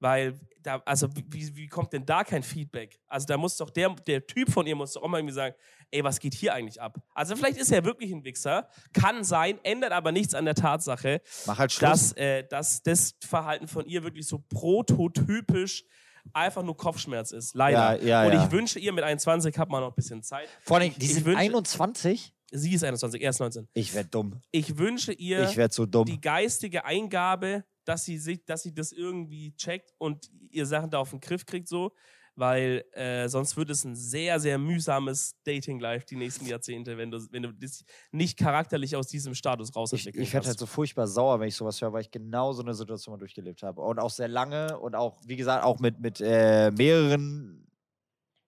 [0.00, 2.98] weil da, also, wie, wie kommt denn da kein Feedback?
[3.06, 5.54] Also, da muss doch der, der Typ von ihr muss doch auch mal irgendwie sagen,
[5.92, 6.98] ey, was geht hier eigentlich ab?
[7.14, 11.20] Also, vielleicht ist er wirklich ein Wichser, kann sein, ändert aber nichts an der Tatsache,
[11.46, 12.10] Mach halt Schluss.
[12.10, 15.84] dass, äh, dass das Verhalten von ihr wirklich so prototypisch
[16.32, 17.54] einfach nur Kopfschmerz ist.
[17.54, 18.00] Leider.
[18.02, 18.44] Ja, ja, und ja.
[18.44, 20.48] ich wünsche ihr, mit 21 hat man noch ein bisschen Zeit.
[20.62, 22.32] Vor allem, die ich sind wünsche- 21?
[22.52, 23.68] Sie ist 21, er ist 19.
[23.74, 24.40] Ich werd dumm.
[24.52, 26.04] Ich wünsche ihr Ich werd so dumm.
[26.04, 30.98] die geistige Eingabe, dass sie sich, dass sie das irgendwie checkt und ihr Sachen da
[30.98, 31.92] auf den Griff kriegt, so,
[32.36, 37.18] weil äh, sonst wird es ein sehr, sehr mühsames Dating-Life die nächsten Jahrzehnte, wenn du,
[37.30, 41.06] wenn du das nicht charakterlich aus diesem Status Ich, rausentwickeln ich werde halt so furchtbar
[41.06, 43.80] sauer, wenn ich sowas höre, weil ich genau so eine Situation mal durchgelebt habe.
[43.80, 47.66] Und auch sehr lange und auch, wie gesagt, auch mit, mit äh, mehreren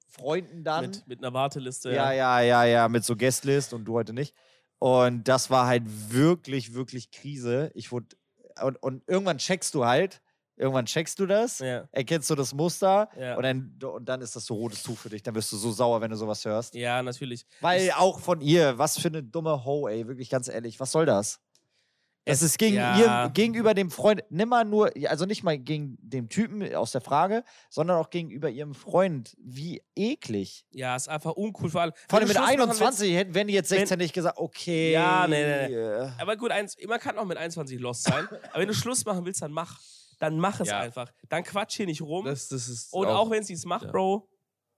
[0.07, 0.87] Freunden dann.
[0.87, 1.93] mit, mit einer Warteliste.
[1.93, 4.35] Ja, ja, ja, ja, mit so Guestlist und du heute nicht.
[4.79, 7.71] Und das war halt wirklich, wirklich Krise.
[7.75, 8.17] Ich wurde.
[8.63, 10.21] Und, und irgendwann checkst du halt,
[10.59, 13.37] irgendwann checkst du das, Ja, erkennst du das Muster ja.
[13.37, 15.23] und, dann, und dann ist das so rotes Tuch für dich.
[15.23, 16.75] Dann wirst du so sauer, wenn du sowas hörst.
[16.75, 17.47] ja, natürlich.
[17.61, 21.07] Weil auch von ihr, was für eine dumme Ho, ey, wirklich ganz ehrlich, was soll
[21.07, 21.41] das?
[22.31, 23.25] Es ist gegen ja.
[23.25, 27.01] ihr, gegenüber dem Freund, nimm mal nur, also nicht mal gegen den Typen aus der
[27.01, 29.35] Frage, sondern auch gegenüber ihrem Freund.
[29.39, 30.67] Wie eklig.
[30.71, 31.71] Ja, ist einfach uncool.
[31.71, 33.79] Vor allem, Vor wenn allem mit Schluss machen willst- 21 hätten, wenn die jetzt wenn-
[33.79, 34.93] 16 nicht gesagt, okay.
[34.93, 35.75] Ja, nee, nee, nee.
[35.75, 38.29] äh, Aber gut, eins, man kann auch mit 21 lost sein.
[38.51, 39.81] aber wenn du Schluss machen willst, dann mach.
[40.19, 40.81] Dann mach es Ja.
[40.81, 41.13] einfach.
[41.29, 42.25] Dann quatsch hier nicht rum.
[42.25, 43.91] Das, das ist Und auch, wenn sie es macht, ja.
[43.93, 44.29] Bro,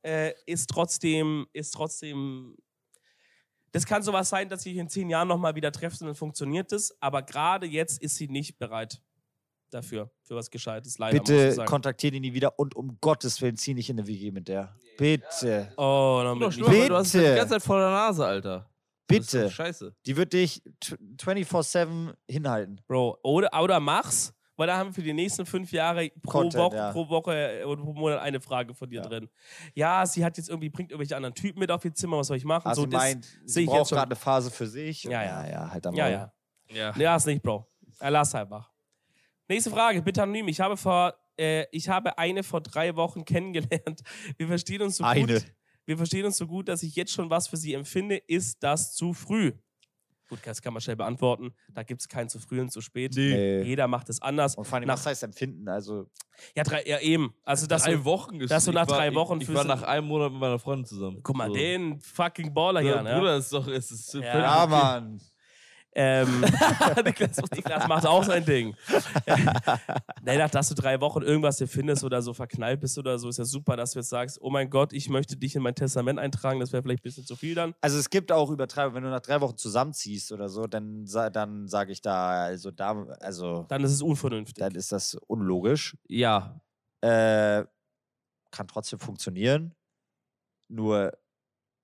[0.02, 2.56] äh, ist trotzdem, ist trotzdem.
[3.72, 6.16] Das kann sowas sein, dass sie sich in zehn Jahren nochmal wieder trefft und dann
[6.16, 6.94] funktioniert das.
[7.00, 9.00] Aber gerade jetzt ist sie nicht bereit
[9.70, 10.98] dafür, für was Gescheites.
[10.98, 11.68] Leider, muss ich Bitte sagen.
[11.68, 14.76] kontaktiere die nie wieder und um Gottes Willen zieh nicht in eine WG mit der.
[14.98, 15.72] Bitte.
[15.76, 17.34] Oh, noch Doch, mit schlimmer, weil du hast es die Bitte.
[17.36, 18.68] ganze Zeit vor der Nase, Alter.
[19.06, 19.48] Bitte.
[19.50, 19.94] Scheiße.
[20.06, 22.80] Die wird dich tw- 24-7 hinhalten.
[22.88, 26.62] Bro, oder, oder mach's, weil da haben wir für die nächsten fünf Jahre pro Content,
[26.62, 26.92] Woche, ja.
[26.92, 29.08] pro Woche äh, oder pro Monat eine Frage von dir Ja.
[29.08, 29.30] drin.
[29.74, 32.36] Ja, sie hat jetzt irgendwie, bringt irgendwelche anderen Typen mit auf ihr Zimmer, was soll
[32.36, 32.68] ich machen?
[32.68, 35.04] Also so, sie meint, sie ich braucht gerade eine Phase für sich.
[35.04, 35.48] Ja, ja.
[35.48, 36.12] ja, halt dann ja, mal.
[36.12, 36.32] ja.
[36.68, 36.94] Ja.
[36.96, 37.66] Ja, ist nicht, Bro.
[38.00, 38.70] Lass einfach.
[39.48, 40.48] Nächste Frage, bitte anonym.
[40.48, 44.02] Ich habe vor, äh, ich habe eine vor drei Wochen kennengelernt.
[44.36, 45.26] Wir verstehen uns so Eine.
[45.40, 45.46] gut.
[45.86, 48.16] Wir verstehen uns so gut, dass ich jetzt schon was für sie empfinde.
[48.16, 49.52] Ist das zu früh?
[50.30, 51.52] Gut, das kann man schnell beantworten.
[51.74, 53.12] Da gibt es kein zu früh und zu spät.
[53.16, 53.62] Nee.
[53.62, 54.54] Jeder macht es anders.
[54.54, 55.68] Und vor allem, Nach- was heißt empfinden?
[55.68, 56.06] Also,
[56.56, 57.34] Ja, ja, ja eben.
[57.44, 59.54] Also das drei so, Wochen ist dass du ich nach war- drei Wochen Ich, ich
[59.54, 61.20] war nach einem Monat mit meiner Freundin zusammen.
[61.22, 61.54] Guck mal, So.
[61.54, 63.02] den fucking Baller hier Ja.
[63.06, 63.18] Ja?
[63.18, 64.68] Bruder, ist doch, es ist ja, okay.
[64.70, 65.20] Mann.
[65.92, 66.40] Ähm,
[67.04, 68.76] Niklas, Niklas macht auch sein Ding.
[70.22, 73.38] Nein, dass du drei Wochen irgendwas hier findest oder so verknallt bist oder so, ist
[73.38, 76.18] ja super, dass du jetzt sagst, oh mein Gott, ich möchte dich in mein Testament
[76.18, 77.74] eintragen, das wäre vielleicht ein bisschen zu viel dann.
[77.80, 81.66] Also es gibt auch Übertreibungen, wenn du nach drei Wochen zusammenziehst oder so, dann, dann
[81.66, 84.56] sage ich da, also da, also Dann ist es unvernünftig.
[84.62, 85.96] dann ist das unlogisch.
[86.08, 86.60] Ja.
[87.00, 87.64] Äh,
[88.52, 89.74] kann trotzdem funktionieren,
[90.68, 91.12] nur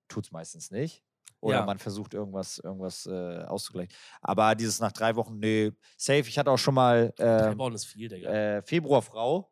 [0.07, 1.03] tut es meistens nicht.
[1.47, 1.65] Oder Ja.
[1.65, 3.93] man versucht irgendwas, irgendwas äh, auszugleichen.
[4.21, 6.19] Aber dieses nach drei Wochen, nee, safe.
[6.27, 8.29] Ich hatte auch schon mal drei äh, Wochen ist viel, Digga.
[8.29, 9.51] äh, Februarfrau,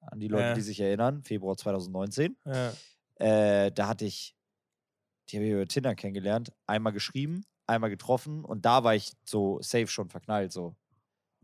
[0.00, 0.54] an die Leute, Ja.
[0.54, 2.36] die sich erinnern, Februar 2019.
[2.46, 2.72] ja.
[3.16, 4.34] Äh, da hatte ich,
[5.28, 9.60] die habe ich über Tinder kennengelernt, einmal geschrieben, einmal getroffen und da war ich so
[9.62, 10.50] safe schon verknallt.
[10.52, 10.74] So.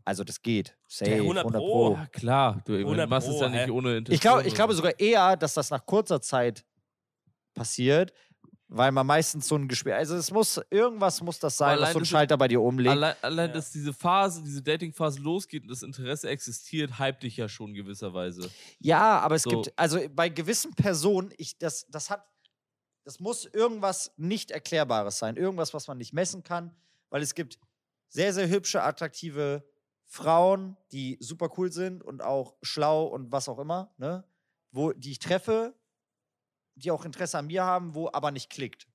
[0.03, 0.77] Also das geht.
[0.87, 1.89] Safe, 100 100 Pro.
[1.91, 1.95] Pro.
[1.95, 2.61] Ja, klar.
[2.65, 3.69] Du, 100 du machst es Pro, ja nicht hä?
[3.71, 4.13] ohne Intention.
[4.15, 6.65] Ich glaube ich glaube sogar eher, dass das nach kurzer Zeit
[7.53, 8.11] passiert,
[8.73, 11.93] weil man meistens so ein Gespräch, also es muss, irgendwas muss das sein, was allein
[11.93, 12.89] so ein Schalter bei dir umlegt.
[12.91, 13.55] Allein, allein Ja.
[13.55, 18.49] dass diese Phase, diese Dating-Phase losgeht und das Interesse existiert, hype dich ja schon gewisserweise.
[18.79, 19.49] Ja, aber es So.
[19.49, 22.25] gibt, also bei gewissen Personen, ich, das, das hat,
[23.03, 25.35] das muss irgendwas nicht Erklärbares sein.
[25.35, 26.73] Irgendwas, was man nicht messen kann,
[27.09, 27.59] weil es gibt
[28.07, 29.65] sehr, sehr hübsche, attraktive
[30.05, 34.23] Frauen, die super cool sind und auch schlau und was auch immer, ne?
[34.71, 35.73] Wo, die ich treffe,
[36.81, 38.87] die auch Interesse an mir haben, wo aber nicht klickt.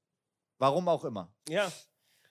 [0.58, 1.32] Warum auch immer.
[1.48, 1.70] ja.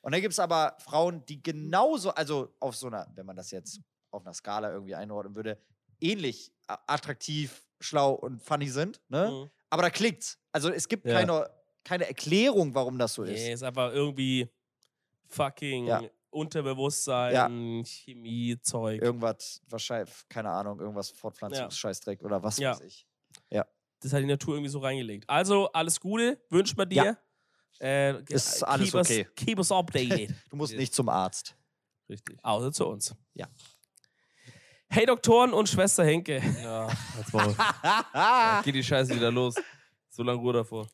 [0.01, 3.49] Und dann gibt es aber Frauen, die genauso, also auf so einer, wenn man das
[3.49, 5.59] jetzt auf einer Skala irgendwie einordnen würde,
[5.99, 9.31] ähnlich attraktiv, schlau und funny sind, ne?
[9.31, 9.49] Mhm.
[9.71, 10.37] Aber da klickt's.
[10.51, 11.13] Also es gibt Ja.
[11.19, 11.49] keine,
[11.83, 13.31] keine Erklärung, warum das so ist.
[13.31, 14.47] Nee, ist einfach irgendwie
[15.27, 16.03] fucking Ja.
[16.29, 19.01] Unterbewusstsein, Chemie, Zeug.
[19.01, 22.71] Irgendwas, wahrscheinlich, keine Ahnung, irgendwas Fortpflanzungsscheißdreck oder was Ja.
[22.71, 23.07] weiß ich.
[24.05, 25.27] Das hat die Natur irgendwie so reingelegt.
[25.27, 27.17] Also, alles Gute, wünscht man dir.
[27.81, 29.27] Äh, Ist keep alles us, okay.
[29.35, 30.31] Keep us updated.
[30.51, 31.57] Du musst nicht zum Arzt.
[32.07, 32.37] Richtig.
[32.43, 33.15] Außer zu uns.
[33.33, 33.47] Ja.
[34.89, 36.39] Hey Doktoren und Schwester Henke.
[36.61, 36.87] Ja,
[37.17, 38.61] jetzt mal.
[38.63, 39.55] Geht die Scheiße wieder los.
[40.11, 40.87] So lange Ruhe davor.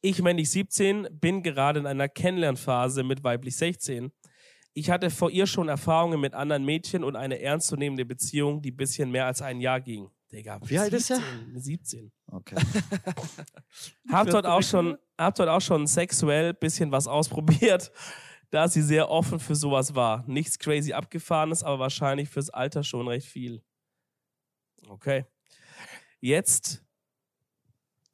[0.00, 4.10] Ich männlich 17, bin gerade in einer Kennenlernphase mit weiblich 16.
[4.74, 9.12] Ich hatte vor ihr schon Erfahrungen mit anderen Mädchen und eine ernstzunehmende Beziehung, die bisschen
[9.12, 10.10] mehr als ein Jahr ging.
[10.32, 11.16] Digga, Wie alt ist er?
[11.16, 12.12] 17, 17.
[12.28, 12.56] Okay.
[14.08, 17.92] Hab Nicht dort, auch schon, hab dort auch schon sexuell bisschen was ausprobiert,
[18.50, 20.24] da sie sehr offen für sowas war.
[20.26, 23.62] Nichts crazy abgefahrenes, aber wahrscheinlich fürs Alter schon recht viel.
[24.88, 25.26] Okay.
[26.20, 26.82] Jetzt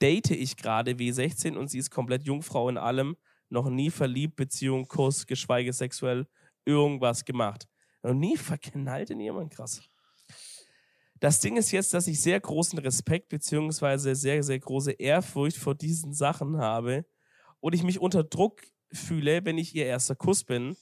[0.03, 3.17] date ich gerade W16 und sie ist komplett Jungfrau in allem,
[3.49, 6.27] noch nie verliebt, Beziehung, Kuss, geschweige sexuell
[6.65, 7.69] irgendwas gemacht.
[8.03, 9.83] Noch nie verknallt in jemanden, krass.
[11.21, 15.75] Das Ding ist jetzt, dass ich sehr großen Respekt beziehungsweise sehr, sehr große Ehrfurcht vor
[15.75, 17.05] diesen Sachen habe
[17.61, 20.77] und ich mich unter Druck fühle, wenn ich ihr erster Kuss bin,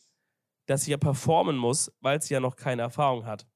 [0.67, 3.47] dass sie ja performen muss, weil sie ja noch keine Erfahrung hat.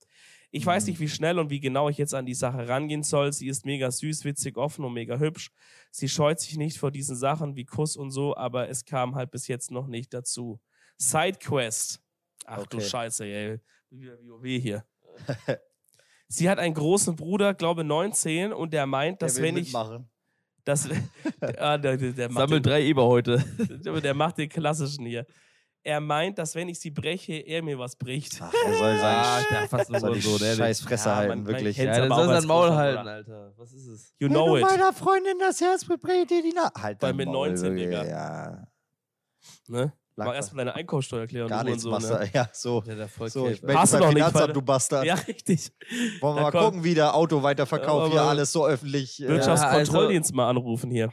[0.53, 3.33] Ich weiß nicht, wie schnell und wie genau ich jetzt an die Sache rangehen soll.
[3.33, 5.51] Sie ist mega süß, witzig, offen und mega hübsch.
[5.93, 9.31] Sie scheut sich nicht vor diesen Sachen wie Kuss und so, aber es kam halt
[9.31, 10.61] bis jetzt noch nicht dazu.
[10.97, 12.03] Sidequest.
[12.47, 12.87] Ach du Okay.
[12.87, 13.61] Scheiße, ey.
[13.91, 14.85] Wieder WoW hier.
[16.33, 19.65] Sie hat einen großen Bruder, glaube 19, und der meint, dass Der will wenn ich.
[19.67, 20.09] mitmachen.
[20.65, 20.89] Das,
[21.59, 23.45] ah, der, der, der, macht Sammel den, drei Eber heute.
[24.05, 25.27] der macht den klassischen hier.
[25.83, 28.39] Er meint, dass wenn ich sie breche, er mir was bricht.
[28.41, 31.29] Ach, er soll sein, Ah, der fast soll nur so, der scheiß Fresse Ja, halten,
[31.31, 31.77] man- man wirklich.
[31.77, 33.09] kennt's Ja, der soll sein Maul halten.
[33.09, 33.53] Alter.
[33.57, 34.15] Was ist es?
[34.21, 34.63] You know Wenn du it.
[34.65, 37.87] meiner Freundin das Herz bricht, dir die Na Halt Weil dein mit Maul, 19, wirklich,
[37.89, 38.05] Digga.
[38.07, 38.67] Ja,
[39.69, 39.93] Ne?
[40.27, 41.49] Mach erstmal deine Einkommensteuererklärung.
[41.49, 41.99] gar nichts so, ne?
[42.33, 42.39] du.
[42.39, 42.83] Ja, so.
[42.87, 45.05] Ja, So, ich melde Hast du noch Finanzamt, du Bastard.
[45.07, 45.73] Ja, richtig.
[46.21, 49.23] Wollen wir Da mal kommt- gucken, wie der Auto-Weiterverkauf Ja, hier alles so öffentlich.
[49.23, 51.13] Äh, Wirtschaftskontrolldienst mal anrufen hier.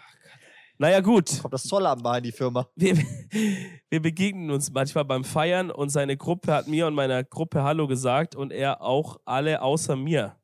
[0.79, 1.41] Naja, gut.
[1.41, 2.67] kommt das Zollamt mal in die Firma.
[2.75, 2.95] Wir,
[3.89, 7.87] wir begegnen uns manchmal beim Feiern und seine Gruppe hat mir und meiner Gruppe Hallo
[7.87, 10.35] gesagt und er auch alle außer mir.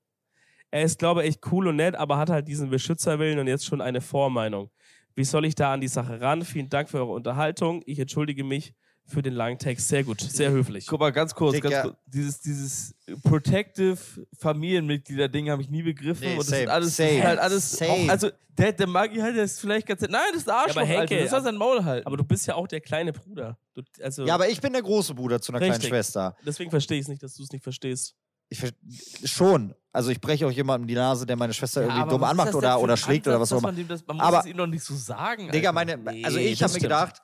[0.72, 3.64] Er ist, glaube ich, echt cool und nett, aber hat halt diesen Beschützerwillen und jetzt
[3.66, 4.72] schon eine Vormeinung.
[5.16, 6.44] Wie soll ich da an die Sache ran?
[6.44, 7.82] Vielen Dank für eure Unterhaltung.
[7.86, 8.74] Ich entschuldige mich
[9.06, 9.90] für den langen Text.
[9.90, 10.88] Sehr gut, sehr höflich.
[10.88, 11.70] Guck mal, ganz kurz, Digga.
[11.70, 11.98] ganz kurz.
[12.06, 13.98] Dieses, dieses Protective
[14.40, 16.26] Familienmitglieder-Ding habe ich nie begriffen.
[16.26, 17.72] Nee, und das same, ist alles, das same, ist halt alles.
[17.72, 17.92] same.
[17.92, 20.02] Auch, also, der, der Maggi halt, der ist vielleicht ganz.
[20.02, 21.18] Nein, das ist ein Arschloch, aber Henke, Alter.
[21.22, 22.08] Das soll sein Maul halten.
[22.08, 23.58] Aber du bist ja auch der kleine Bruder.
[23.74, 25.90] Du, also, Ja, aber ich bin der große Bruder zu einer kleinen Richtig.
[25.90, 26.36] Schwester.
[26.46, 28.16] deswegen verstehe ich es nicht, dass du es nicht verstehst.
[28.50, 28.70] Ich ver-
[29.26, 29.74] schon.
[29.96, 32.56] Also ich breche auch jemandem die Nase, der meine Schwester Ja, irgendwie dumm was anmacht
[32.56, 33.78] oder, oder schlägt oder was Ansatz, auch immer.
[33.78, 35.52] man das- Man muss Aber- es ihm doch nicht so sagen.
[35.52, 37.22] Digga, meine, Nee, also ich das habe mir gedacht,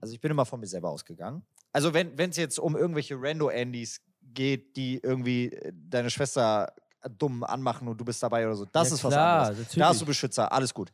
[0.00, 1.42] also ich bin immer von mir selber ausgegangen.
[1.72, 6.72] Also wenn es jetzt um irgendwelche Rando-Andys geht, die irgendwie äh, deine Schwester
[7.18, 9.58] dumm anmachen und du bist dabei oder so, das Ja, ist was klar, anderes.
[9.58, 9.78] natürlich.
[9.78, 10.90] Da hast du Beschützer, alles gut.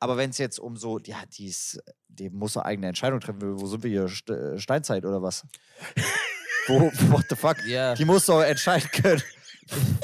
[0.00, 3.40] Aber wenn es jetzt um so, ja, die, ist, die muss eine eigene Entscheidung treffen.
[3.60, 4.08] Wo sind wir hier?
[4.08, 5.46] St äh, Steinzeit oder was?
[6.66, 7.56] Wo, what the fuck?
[7.66, 7.94] Ja.
[7.94, 9.22] Die muss doch entscheiden können.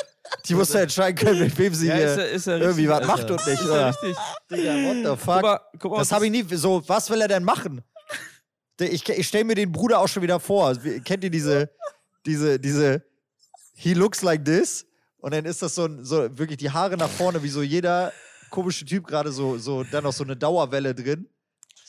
[0.49, 2.87] Die muss doch entscheiden können, mit wem sie ja, hier ist ja, ist ja irgendwie
[2.87, 3.89] richtig, was macht und nicht, Ist oder?
[3.89, 4.17] richtig.
[4.51, 5.43] Digga, what the Guck fuck?
[5.43, 6.83] mal, guck mal, Das habe ich nie so.
[6.87, 7.83] Was will er denn machen?
[8.81, 10.75] Ich, ich stelle mir den Bruder auch schon wieder vor.
[11.05, 11.71] Kennt ihr diese,
[12.25, 13.03] diese, diese
[13.75, 14.87] He looks like this?
[15.19, 18.13] Und dann ist das so, ein, so wirklich die Haare nach vorne, wie so jeder
[18.49, 21.29] komische Typ gerade so, so, dann noch so eine Dauerwelle drin.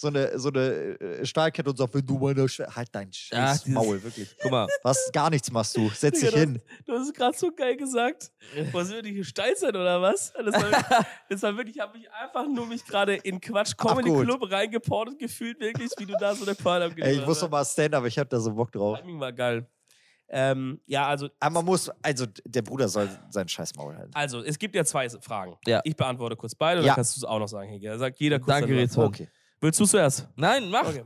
[0.02, 0.60] So eine, so eine
[1.00, 2.76] äh, Stahlkette und sagt, wenn du meine Schwester.
[2.76, 4.36] Halt dein scheiß dieses- Maul, wirklich.
[4.42, 4.68] Guck mal.
[4.82, 5.90] Was, gar nichts machst du.
[5.90, 6.60] Setz dich hin.
[6.88, 8.32] Du hast es gerade so geil gesagt.
[8.72, 10.34] Was wird die steil sein oder was?
[10.34, 14.10] Das war, das war wirklich, ich habe mich einfach nur mich gerade in Quatsch Comedy.
[14.24, 17.50] Club reingeportet gefühlt, wirklich, wie du da so eine Pearl am Ey, ich muss doch
[17.52, 18.98] mal Stand-up, ich hab da so Bock drauf.
[19.00, 19.68] Timing war geil.
[20.30, 24.12] Ähm, ja, also, Aber man muss, also der Bruder soll sein scheiß Maul halten.
[24.16, 25.58] also, es gibt ja zwei Fragen.
[25.68, 25.82] Ja.
[25.84, 26.88] Ich beantworte kurz beide, Ja.
[26.88, 27.96] dann kannst du es auch noch sagen, Hege.
[28.00, 28.48] Sagt jeder kurz.
[28.48, 29.14] Danke, seine Rezwan.
[29.62, 30.28] Willst du zuerst?
[30.36, 30.89] Nein, mach.
[30.89, 31.06] Okay.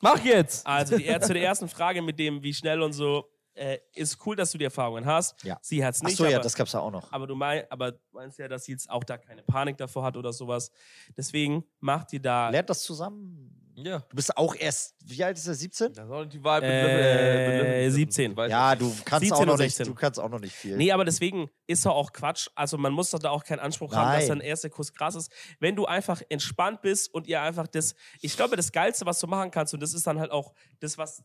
[0.00, 0.66] Mach jetzt.
[0.66, 4.36] Also die, zu der ersten Frage mit dem, wie schnell und so, äh, ist cool,
[4.36, 5.42] dass du die Erfahrungen hast.
[5.42, 5.58] Ja.
[5.60, 6.12] Sie hat es nicht.
[6.12, 7.12] Achso, ja, aber, das gab's ja auch noch.
[7.12, 10.04] aber du mein, aber du meinst ja, dass sie jetzt auch da keine Panik davor
[10.04, 10.70] hat oder sowas.
[11.16, 12.48] Deswegen macht die da.
[12.48, 13.57] Lernt das zusammen.
[13.84, 14.00] Ja.
[14.00, 15.92] Du bist auch erst, wie alt ist er, 17?
[15.92, 16.62] Das ist auch nicht die Wahl.
[16.62, 18.34] Äh, 17.
[18.48, 19.86] Ja, du kannst 17 auch noch nicht, 16.
[19.86, 20.76] du kannst auch noch nicht viel.
[20.76, 22.48] Nee, aber deswegen ist doch auch Quatsch.
[22.54, 24.40] Also man muss doch da auch keinen Anspruch haben, dass Nein.
[24.40, 25.30] dein erster Kuss krass ist.
[25.60, 29.26] Wenn du einfach entspannt bist und ihr einfach das, ich glaube, das Geilste, was du
[29.26, 31.22] machen kannst, und das ist dann halt auch das, was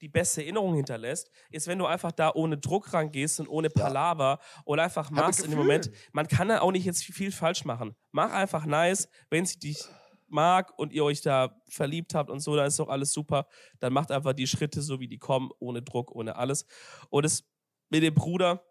[0.00, 4.40] die beste Erinnerung hinterlässt, ist, wenn du einfach da ohne Druck rangehst und ohne Palaver
[4.64, 5.58] und einfach machst in dem.
[5.60, 5.92] Moment.
[6.12, 7.94] Man kann da auch nicht jetzt viel, viel falsch machen.
[8.10, 9.84] Mach einfach nice, wenn sie dich
[10.32, 13.46] mag und ihr euch da verliebt habt und so, dann ist doch alles super.
[13.80, 16.66] Dann macht einfach die Schritte so, wie die kommen, ohne Druck, ohne alles.
[17.10, 17.44] Und es
[17.90, 18.64] mit dem Bruder,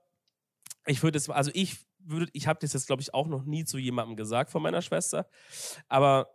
[0.86, 3.66] ich würde es, also ich würde, ich habe das jetzt, glaube ich, auch noch nie
[3.66, 5.30] zu jemandem gesagt von meiner Schwester,
[5.88, 6.34] aber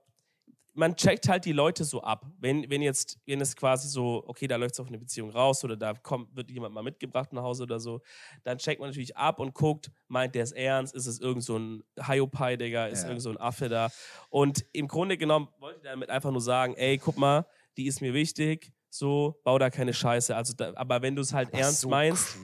[0.77, 2.27] man checkt halt die Leute so ab.
[2.39, 5.65] Wenn, wenn jetzt, wenn es quasi so, okay, da läuft es auf eine Beziehung raus
[5.65, 8.03] oder da kommt, wird jemand mal mitgebracht nach Hause oder so,
[8.45, 11.59] dann checkt man natürlich ab und guckt, meint der es ernst, ist es irgend so
[11.59, 13.09] ein Hiopai, Digga, ist Ja.
[13.09, 13.89] irgend so ein Affe da.
[14.29, 18.01] Und im Grunde genommen wollte ich damit einfach nur sagen, ey, guck mal, die ist
[18.01, 20.35] mir wichtig, so, bau da keine Scheiße.
[20.37, 22.37] Also da, aber wenn du es halt Was ernst so meinst,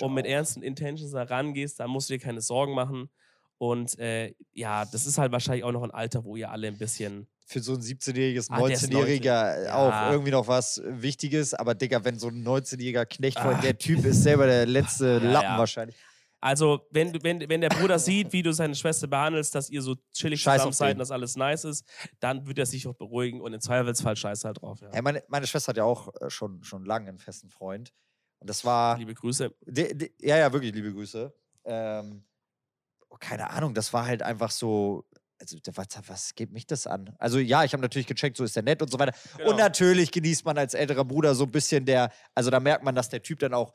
[0.00, 3.10] und mit ernsten Intentions da rangehst, dann musst du dir keine Sorgen machen.
[3.58, 6.76] Und äh, ja, das ist halt wahrscheinlich auch noch ein Alter, wo ihr alle ein
[6.76, 7.26] bisschen.
[7.46, 9.74] Für so ein 17-jähriges, Ah, der ist 19-Jähriger Ja.
[9.74, 11.52] auch irgendwie noch was Wichtiges.
[11.54, 13.60] Aber Digga, wenn so ein 19-jähriger Knecht vor Ah.
[13.60, 15.58] der Typ ist selber der letzte Ja, Lappen ja.
[15.58, 15.96] wahrscheinlich.
[16.40, 19.96] Also, wenn, wenn, wenn der Bruder sieht, wie du seine Schwester behandelst, dass ihr so
[20.12, 21.86] chillig Scheiß zusammen seid und das alles nice ist,
[22.20, 24.78] dann wird er sich auch beruhigen und im Zweifelsfall scheiß halt drauf.
[24.82, 24.90] Ja.
[24.92, 27.94] Ja, meine, meine Schwester hat ja auch äh, schon, schon lange einen festen Freund.
[28.40, 28.98] Und das war.
[28.98, 29.54] Liebe Grüße.
[29.64, 31.32] De, de, ja, ja, wirklich, liebe Grüße.
[31.64, 32.24] Ähm,
[33.08, 35.06] oh, keine Ahnung, das war halt einfach so.
[35.44, 37.14] Also, was, was geht mich das an?
[37.18, 39.12] Also, ja, ich habe natürlich gecheckt, so ist der nett und so weiter.
[39.36, 39.50] Genau.
[39.50, 42.10] Und natürlich genießt man als älterer Bruder so ein bisschen der.
[42.34, 43.72] Also, da merkt man, dass der Typ dann auch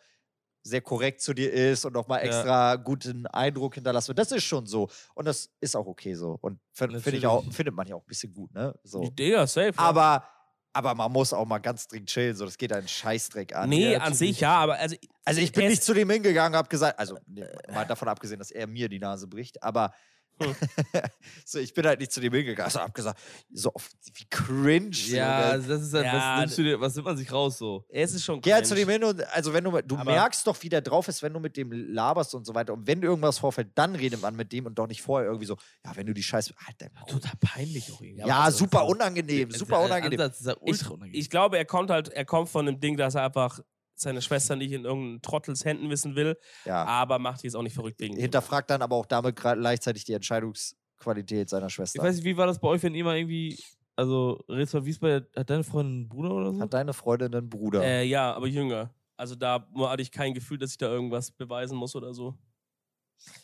[0.63, 2.25] sehr korrekt zu dir ist und nochmal Ja.
[2.25, 4.19] extra guten Eindruck hinterlassen wird.
[4.19, 4.89] Das ist schon so.
[5.15, 6.38] Und das ist auch okay so.
[6.41, 8.73] Und find ich auch, findet man ja auch ein bisschen gut, ne?
[8.84, 9.01] So.
[9.10, 9.67] Digga, safe.
[9.69, 9.73] ja.
[9.77, 10.27] Aber,
[10.73, 12.36] aber man muss auch mal ganz dringend chillen.
[12.36, 13.69] So, das geht einen Scheißdreck an.
[13.69, 14.95] nee, Der an sich nicht- ja, aber also.
[15.23, 18.51] also ich bin nicht zu dem hingegangen, habe gesagt, also nee, mal davon abgesehen, dass
[18.51, 19.93] er mir die Nase bricht, aber
[20.39, 20.56] Hm.
[21.45, 22.65] so, ich bin halt nicht zu dem hingegangen.
[22.65, 23.19] Also hab gesagt,
[23.54, 24.89] so oft, wie cringe.
[25.08, 25.67] Ja, so, ne?
[25.67, 27.86] das ist halt, Ja, was, dir, was nimmt man sich raus so?
[27.89, 28.86] Es ist schon Geh halt zu cringe.
[28.86, 31.34] dem hin und also wenn du du Aber- merkst doch, wie der drauf ist, wenn
[31.34, 32.73] du mit dem laberst und so weiter.
[32.73, 35.58] Und wenn irgendwas vorfällt, dann redet man mit dem und doch nicht vorher irgendwie so,
[35.86, 36.54] ja, wenn du die Scheiße.
[36.65, 36.91] Halt.
[37.08, 38.28] Total peinlich auch irgendwie.
[38.28, 40.19] Ja, Aber super unangenehm, super unangenehm.
[40.19, 41.19] Ansatz ist ja Ich, ultra unangenehm.
[41.19, 43.60] ich glaube, er kommt halt, er kommt von dem Ding, dass er einfach
[44.02, 46.86] seine Schwester nicht in irgendeinen Trottels Händen wissen will, Ja.
[46.86, 48.16] aber macht die jetzt auch nicht verrückt wegen.
[48.18, 52.00] Hinterfragt dann aber auch damit gleichzeitig die Entscheidungsqualität seiner Schwester.
[52.00, 53.58] Ich weiß nicht, wie war das bei euch, wenn ihr mal irgendwie,
[53.96, 56.60] also Rätsel Wiesbaden, hat deine Freundin einen Bruder oder so?
[56.62, 57.84] Hat deine Freundin einen Bruder?
[57.84, 58.94] Äh, ja, aber jünger.
[59.18, 62.38] Also da hatte ich kein Gefühl, dass ich da irgendwas beweisen muss oder so.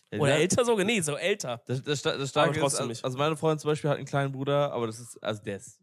[0.09, 0.85] Ja, Oder der- älter sogar?
[0.85, 1.61] Nee, so älter.
[1.65, 3.03] Das, das, Sta- das Starke ist, trotzdem also, nicht.
[3.03, 5.81] also meine Freundin zum Beispiel hat einen kleinen Bruder, aber das ist, also der ist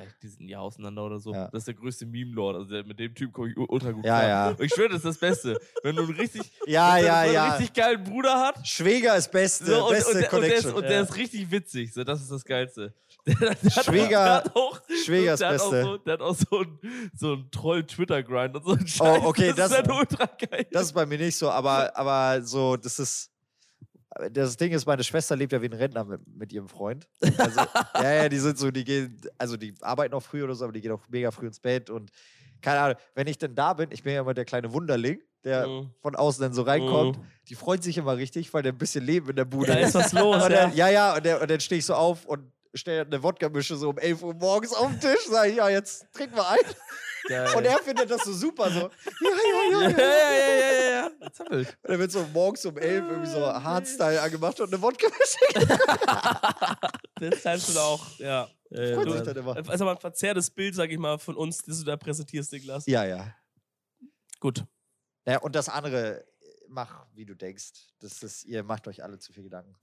[0.00, 1.32] vielleicht die sind ja auseinander oder so.
[1.32, 1.48] Ja.
[1.48, 2.56] Das ist der größte Meme-Lord.
[2.56, 4.28] Also der, mit dem Typ komme ich ultra gut Ja, klar.
[4.28, 4.48] ja.
[4.50, 5.58] Und ich schwöre, das ist das Beste.
[5.82, 7.48] Wenn du einen richtig, Ja, wenn ja, so ja.
[7.56, 8.66] richtig geilen Bruder hat.
[8.66, 10.74] Schwäger ist beste, So, und, beste und, der, und, der ist, Connection.
[10.74, 11.92] und der ist richtig witzig.
[11.94, 12.94] So, das ist das Geilste.
[13.28, 15.82] Der, der Schwäger- auch, Schwäger ist Beste.
[15.82, 16.78] so, der hat auch so einen
[17.14, 19.22] so Troll-Twitter-Grind und so einen Oh, Scheiß.
[19.24, 20.66] okay, das, das- ist dann ultra geil.
[20.72, 23.30] Das ist bei mir nicht so, aber, aber so, das ist.
[24.32, 27.08] Das Ding ist, meine Schwester lebt ja wie ein Rentner mit, mit ihrem Freund.
[27.38, 27.60] Also,
[27.94, 30.72] ja, ja, die sind so, die gehen, also die arbeiten auch früh oder so, aber
[30.72, 32.10] die gehen auch mega früh ins Bett und
[32.60, 35.68] keine Ahnung, wenn ich denn da bin, ich bin ja immer der kleine Wunderling, der
[35.68, 35.90] Mhm.
[36.00, 37.22] von außen dann so reinkommt, Mhm.
[37.48, 39.94] die freuen sich immer richtig, weil der ein bisschen Leben in der Bude Da ist
[39.94, 40.48] was los, ja.
[40.48, 43.76] dann, ja, ja, und, der, und dann stehe ich so auf und stelle eine Wodka-Mische
[43.76, 46.58] so um 11 Uhr morgens auf den Tisch, sage ich, ja, jetzt trinken wir ein.
[47.26, 47.54] Geil.
[47.56, 51.10] Und er findet das so super, so, ja, ja, ja, ja, ja, ja, ja, ja,
[51.20, 51.32] ja.
[51.32, 51.68] Zappelt.
[51.82, 55.68] Und dann wird so morgens um 11 irgendwie so Hardstyle angemacht und eine Wodka-Mische.
[57.20, 58.48] Das kannst du auch, ja.
[58.70, 59.56] Äh, Freut du- sich dann immer.
[59.68, 62.86] Also mal ein verzerrtes Bild, sag ich mal, von uns, das du da präsentierst, Niklas.
[62.86, 63.34] Ja, ja.
[64.38, 64.64] Gut.
[65.24, 66.24] Naja, und das andere,
[66.68, 67.72] mach, wie du denkst.
[67.98, 69.74] Das ist, ihr macht euch alle zu viel Gedanken.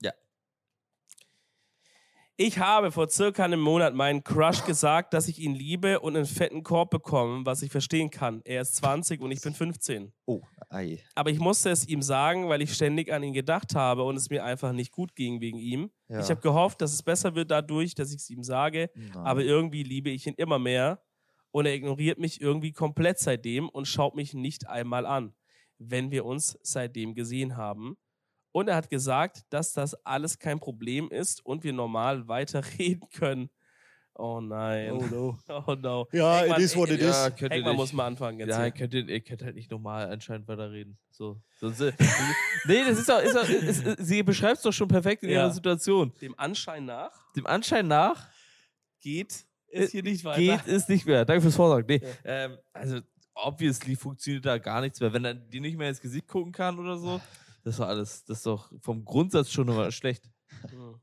[2.38, 6.26] Ich habe vor circa einem Monat meinen Crush gesagt, dass ich ihn liebe und einen
[6.26, 8.42] fetten Korb bekommen, was ich verstehen kann.
[8.44, 10.12] Er ist 20 und ich bin 15.
[10.26, 11.02] Oh, ei.
[11.14, 14.28] Aber ich musste es ihm sagen, weil ich ständig an ihn gedacht habe und es
[14.28, 15.90] mir einfach nicht gut ging wegen ihm.
[16.08, 16.20] Ja.
[16.20, 19.16] Ich habe gehofft, dass es besser wird dadurch, dass ich es ihm sage, Nein.
[19.16, 21.00] aber irgendwie liebe ich ihn immer mehr
[21.52, 25.34] und er ignoriert mich irgendwie komplett seitdem und schaut mich nicht einmal an,
[25.78, 27.96] wenn wir uns seitdem gesehen haben.
[28.56, 33.50] Und er hat gesagt, dass das alles kein Problem ist und wir normal weiterreden können.
[34.14, 34.92] Oh nein.
[34.92, 35.38] Oh no.
[35.66, 36.08] Oh no.
[36.10, 37.08] Ja, Heckmann, it is what it is.
[37.14, 37.76] Ja, Heckmann nicht.
[37.76, 38.48] muss mal anfangen jetzt.
[38.48, 40.96] Ja, ihr könnt, ihr könnt halt nicht normal anscheinend weiterreden.
[41.10, 41.38] So.
[41.60, 41.92] Sonst, äh,
[42.64, 45.28] nee, das ist doch, ist doch ist, ist, sie beschreibt es doch schon perfekt in
[45.28, 45.40] Ja.
[45.42, 46.14] ihrer Situation.
[46.22, 48.26] Dem Anschein nach Dem Anschein nach
[49.02, 50.40] geht es hier nicht weiter.
[50.40, 51.26] geht es nicht mehr.
[51.26, 51.84] Danke fürs Vorsagen.
[51.86, 53.00] Nee, ähm, also,
[53.34, 55.12] obviously funktioniert da gar nichts mehr.
[55.12, 57.20] Wenn er dir nicht mehr ins Gesicht gucken kann oder so,
[57.66, 60.30] das war alles, das ist doch vom Grundsatz schon immer schlecht.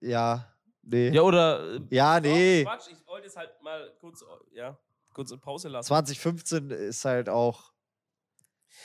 [0.00, 1.08] Ja, nee.
[1.08, 2.62] Ja, oder äh, Ja, nee.
[2.62, 4.22] Oh, Quatsch, ich wollte es halt mal kurz,
[4.52, 4.78] ja,
[5.14, 5.88] kurz in Pause lassen.
[5.88, 7.72] 2015 ist halt auch.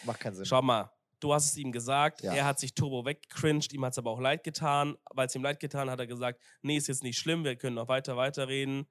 [0.06, 0.46] Macht keinen Sinn.
[0.46, 2.34] Schau mal, du hast es ihm gesagt, Ja.
[2.34, 4.96] er hat sich turbo weggecringed, ihm hat es aber auch leid getan.
[5.12, 7.58] Weil es ihm leid getan hat, hat er gesagt, nee, ist jetzt nicht schlimm, wir
[7.58, 8.88] können noch weiter, weiterreden.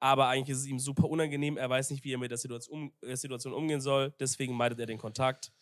[0.00, 2.92] Aber eigentlich ist es ihm super unangenehm, er weiß nicht, wie er mit der Situation,
[3.02, 5.52] um, äh, Situation umgehen soll, deswegen meidet er den Kontakt.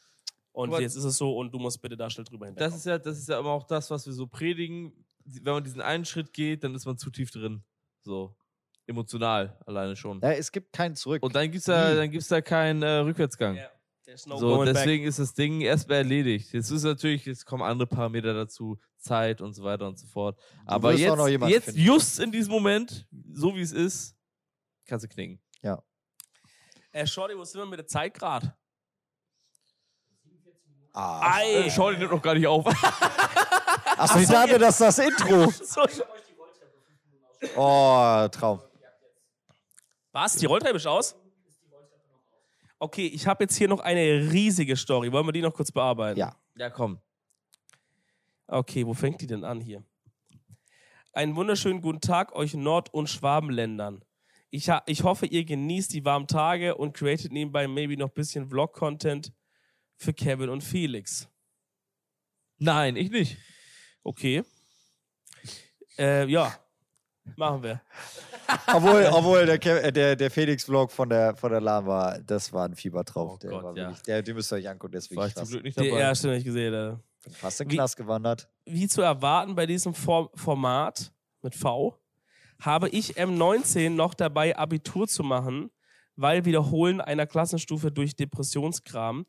[0.56, 2.58] Und Aber- jetzt ist es so und du musst bitte da schnell drüber hinweg.
[2.60, 4.90] das ist ja, das ist ja immer auch das, was wir so predigen.
[5.26, 7.62] Wenn man diesen einen Schritt geht, dann ist man zu tief drin.
[8.04, 8.34] So.
[8.86, 10.18] Emotional alleine schon.
[10.22, 11.22] Ja, es gibt keinen zurück.
[11.22, 13.56] Und dann gibt's da, dann gibt's da keinen äh, Rückwärtsgang.
[13.56, 13.68] Ja,
[14.06, 14.76] there's no so, going back.
[14.76, 16.50] deswegen ist das Ding erstmal erledigt.
[16.54, 20.40] Jetzt ist natürlich, jetzt kommen andere Parameter dazu, Zeit und so weiter und so fort.
[20.64, 21.80] Aber jetzt, jetzt finden.
[21.80, 24.16] just in diesem Moment, so wie es ist,
[24.86, 25.38] kannst du knicken.
[26.92, 28.56] Äh, Shorty, wo sind wir mit der Zeit gerade?
[30.96, 31.36] Ah.
[31.36, 31.70] Ei!
[31.70, 32.66] Schau die nimmt noch gar nicht auf.
[33.96, 35.52] Achso, ich dachte, das ist das Intro.
[37.56, 38.60] Oh, Traum.
[40.12, 40.36] Was?
[40.36, 41.14] Die Rolltreppe ist aus?
[42.78, 45.10] Okay, ich habe jetzt hier noch eine riesige Story.
[45.12, 46.18] Wollen wir die noch kurz bearbeiten?
[46.18, 46.36] Ja.
[46.56, 46.98] ja, komm.
[48.46, 49.82] Okay, wo fängt die denn an hier?
[51.12, 54.04] Einen wunderschönen guten Tag euch Nord- und Schwabenländern.
[54.50, 58.48] Ich, ich hoffe, ihr genießt die warmen Tage und createt nebenbei maybe noch ein bisschen
[58.48, 59.32] Vlog-Content
[59.96, 61.28] für Kevin und Felix.
[62.58, 63.36] Nein, ich nicht.
[64.02, 64.42] Okay.
[65.98, 66.54] Äh, ja,
[67.36, 67.80] machen wir.
[68.72, 72.52] Obwohl, obwohl der, Kev- äh, der, der Felix-Vlog von der, von der LAN war, das
[72.52, 73.30] war ein Fiebertraum.
[73.30, 73.86] Oh der Gott, war ja.
[73.88, 75.50] wirklich, der, den müsst ihr euch angucken, ist War ich zum krass.
[75.50, 76.00] Glück nicht Die dabei.
[76.00, 76.72] erste habe ich gesehen.
[76.74, 76.96] Äh.
[77.24, 78.48] Bin fast in Knast gewandert.
[78.66, 81.98] wie zu erwarten bei diesem Form Format mit V,
[82.60, 85.70] habe ich M19 noch dabei, Abitur zu machen,
[86.14, 89.26] weil Wiederholen einer Klassenstufe durch Depressionskram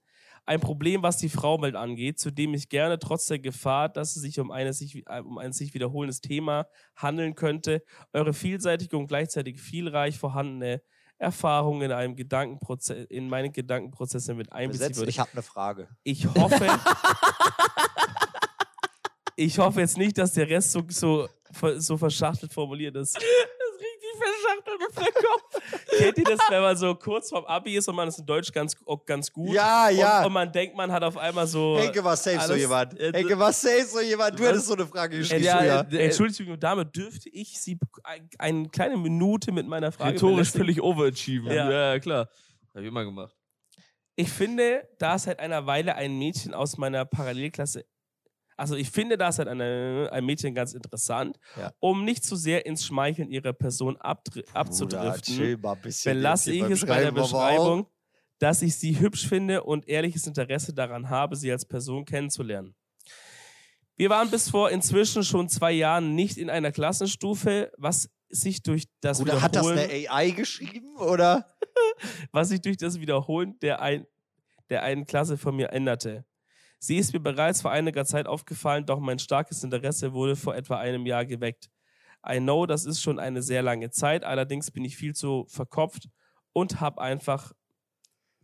[0.47, 4.21] ein Problem, was die Frauenwelt angeht, zu dem ich gerne trotz der Gefahr, dass es
[4.21, 7.83] sich um, eine sich, um ein sich wiederholendes Thema handeln könnte,
[8.13, 10.81] eure vielseitige und gleichzeitig vielreich vorhandene
[11.17, 15.09] Erfahrungen in einem Gedankenprozess, in meinen Gedankenprozessen mit einbeziehen würde.
[15.09, 15.89] ich habe eine Frage.
[16.03, 16.65] Ich hoffe.
[19.35, 21.27] ich hoffe jetzt nicht, dass der Rest so, so,
[21.77, 23.19] so verschachtelt formuliert ist.
[24.19, 25.87] Das ist richtig verschachtelt auf der Kopf.
[25.97, 28.51] Kennt ihr das, wenn man so kurz vorm Abi ist und man ist in Deutsch
[28.51, 28.75] ganz,
[29.05, 29.53] ganz gut?
[29.53, 30.19] Ja, ja.
[30.19, 31.77] Und, und man denkt, man hat auf einmal so.
[31.77, 32.99] Henke, was safe so jemand?
[32.99, 34.37] äh, Henke, was safe so jemand?
[34.37, 34.49] Du was?
[34.49, 35.43] hättest so eine Frage geschrieben.
[35.43, 35.99] Ja, früher.
[35.99, 40.81] äh, Entschuldigung, Dame, dürfte ich Sie ein, eine kleine Minute mit meiner Frage Rhetorisch völlig
[40.81, 41.47] overachieven.
[41.51, 41.69] Ja.
[41.69, 42.29] Ja, ja klar.
[42.73, 43.35] Hab ich immer gemacht.
[44.15, 47.85] Ich finde, da seit einer Weile ein Mädchen aus meiner Parallelklasse.
[48.57, 51.71] Also ich finde das halt eine, ein Mädchen ganz interessant, Ja.
[51.79, 55.61] um nicht zu sehr ins Schmeicheln ihrer Person abzudriften.
[56.03, 57.11] belasse ich es bei der.
[57.11, 57.87] Beschreibung,
[58.39, 62.75] dass ich sie hübsch finde und ehrliches Interesse daran habe, sie als Person kennenzulernen.
[63.95, 68.85] Wir waren bis vor inzwischen schon zwei Jahren nicht in einer Klassenstufe, was sich durch
[69.01, 71.55] das Bruder, hat das Wiederholen, eine AI geschrieben, oder?
[72.31, 74.05] was sich durch das Wiederholen der, ein,
[74.69, 76.25] der einen Klasse von mir änderte.
[76.79, 80.77] Sie ist mir bereits vor einiger Zeit aufgefallen, doch mein starkes Interesse wurde vor etwa
[80.77, 81.69] einem Jahr geweckt.
[82.27, 86.09] I know, das ist schon eine sehr lange Zeit, allerdings bin ich viel zu verkopft
[86.53, 87.53] und habe einfach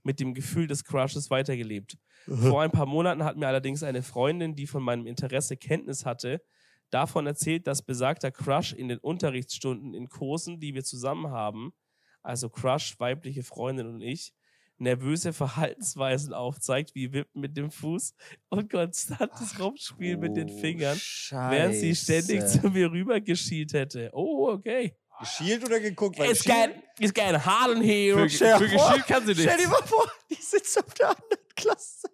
[0.03, 1.97] mit dem Gefühl des Crushes weitergelebt.
[2.27, 6.41] Vor ein paar Monaten hat mir allerdings eine Freundin, die von meinem Interesse Kenntnis hatte,
[6.89, 11.73] davon erzählt, dass besagter Crush in den Unterrichtsstunden in Kursen, die wir zusammen haben,
[12.21, 14.33] also Crush, weibliche Freundin und ich,
[14.77, 18.13] nervöse Verhaltensweisen aufzeigt, wie Wippen mit dem Fuß
[18.49, 20.97] und konstantes Rumspielen mit den Oh, Fingern,
[21.29, 22.61] während sie ständig Scheiße.
[22.61, 24.09] zu mir rübergeschielt hätte.
[24.13, 24.95] Oh, okay.
[25.19, 26.17] Geschielt oder geguckt?
[26.19, 28.17] Weil It's Schielen- getting, it's getting hot in here.
[28.17, 29.69] Für, Stell dir für vor, geschielt kann sie Stell dir nicht.
[29.69, 32.07] mal vor, die sitzt auf der anderen Klasse.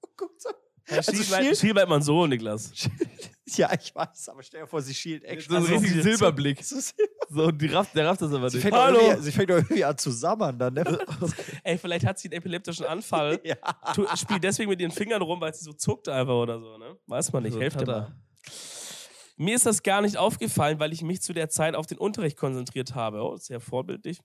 [0.00, 0.50] Und guckt so.
[0.88, 2.72] Ja, Also schiel, bleibt, schiel- bleibt man so, Niklas.
[3.56, 5.56] Ja, ich weiß, aber stell dir vor, sie schielt So extra.
[5.56, 5.72] ein so.
[5.74, 6.62] riesigen Silberblick.
[7.32, 8.60] So- die rafft, der rafft das aber nicht.
[8.60, 9.20] fängt, Hallo.
[9.20, 10.84] sie fängt doch irgendwie an zu sammern dann, ne?
[11.62, 13.40] Ey, vielleicht hat sie einen epileptischen Anfall.
[13.44, 13.56] ja.
[13.94, 16.96] Tu, spielt deswegen mit ihren Fingern rum, weil sie so zuckt einfach oder so, ne?
[17.06, 18.00] Weiß man nicht, So, helft dir Tata.
[18.00, 18.16] mal.
[19.36, 22.36] Mir ist das gar nicht aufgefallen, weil ich mich zu der Zeit auf den Unterricht
[22.36, 23.22] konzentriert habe.
[23.22, 24.18] Oh, sehr vorbildlich.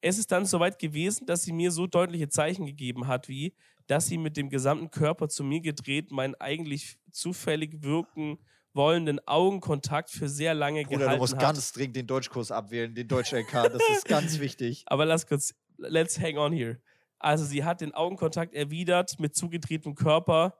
[0.00, 3.54] Es ist dann soweit gewesen, dass sie mir so deutliche Zeichen gegeben hat, wie,
[3.86, 8.38] dass sie mit dem gesamten Körper zu mir gedreht meinen eigentlich zufällig wirken
[8.78, 11.40] wollenden Augenkontakt für sehr lange Bruder, du gehalten musst hat.
[11.40, 13.52] ganz dringend den Deutschkurs abwählen, den Deutsch-LK.
[13.52, 14.84] Das ist ganz wichtig.
[14.86, 16.80] Aber lass kurz, let's hang on here.
[17.18, 20.54] Also sie hat den Augenkontakt erwidert mit zugedrehtem Körper,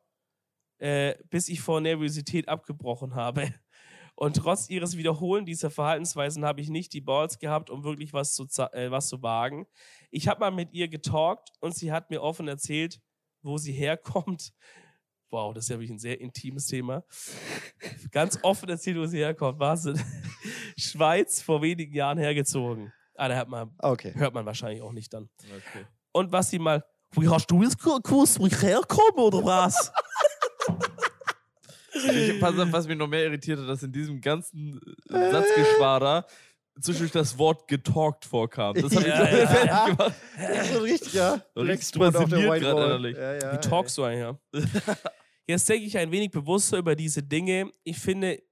[0.78, 3.54] äh, bis ich vor Nervosität abgebrochen habe.
[4.20, 8.34] Und trotz ihres Wiederholen dieser Verhaltensweisen habe ich nicht die Balls gehabt, um wirklich was
[8.34, 9.68] zu, äh, was zu wagen.
[10.10, 13.00] Ich habe mal mit ihr getalkt und sie hat mir offen erzählt,
[13.42, 14.52] wo sie herkommt.
[15.30, 17.04] Wow, das ist ja wirklich ein sehr intimes Thema.
[18.10, 19.58] Ganz offen erzählt, wo sie herkommt.
[19.58, 20.00] Wahnsinn.
[20.78, 22.92] Schweiz vor wenigen Jahren hergezogen.
[23.14, 24.14] Ah, da hat man Okay.
[24.14, 25.28] Hört man wahrscheinlich auch nicht dann.
[25.44, 25.84] Okay.
[26.12, 26.84] Und was sie mal.
[27.12, 29.90] Wie hast du jetzt gewusst, wo ich herkomme oder was?
[31.94, 34.78] Ich, pass auf, was mich noch mehr irritiert hat, dass in diesem ganzen
[35.10, 36.26] äh, Satzgeschwader
[36.80, 38.74] zwischendurch das Wort getalkt vorkam.
[38.74, 39.84] Das hat mich Ja, mehr ja, ja.
[39.86, 40.14] gemacht.
[40.36, 41.12] Das ist so richtig
[41.54, 43.16] Blackstone auf der Whiteboard.
[43.16, 44.36] Ja, ja, Wie talkst du eigentlich?
[45.48, 47.72] Jetzt denke ich ein wenig bewusster über diese Dinge.
[47.82, 48.42] Ich finde,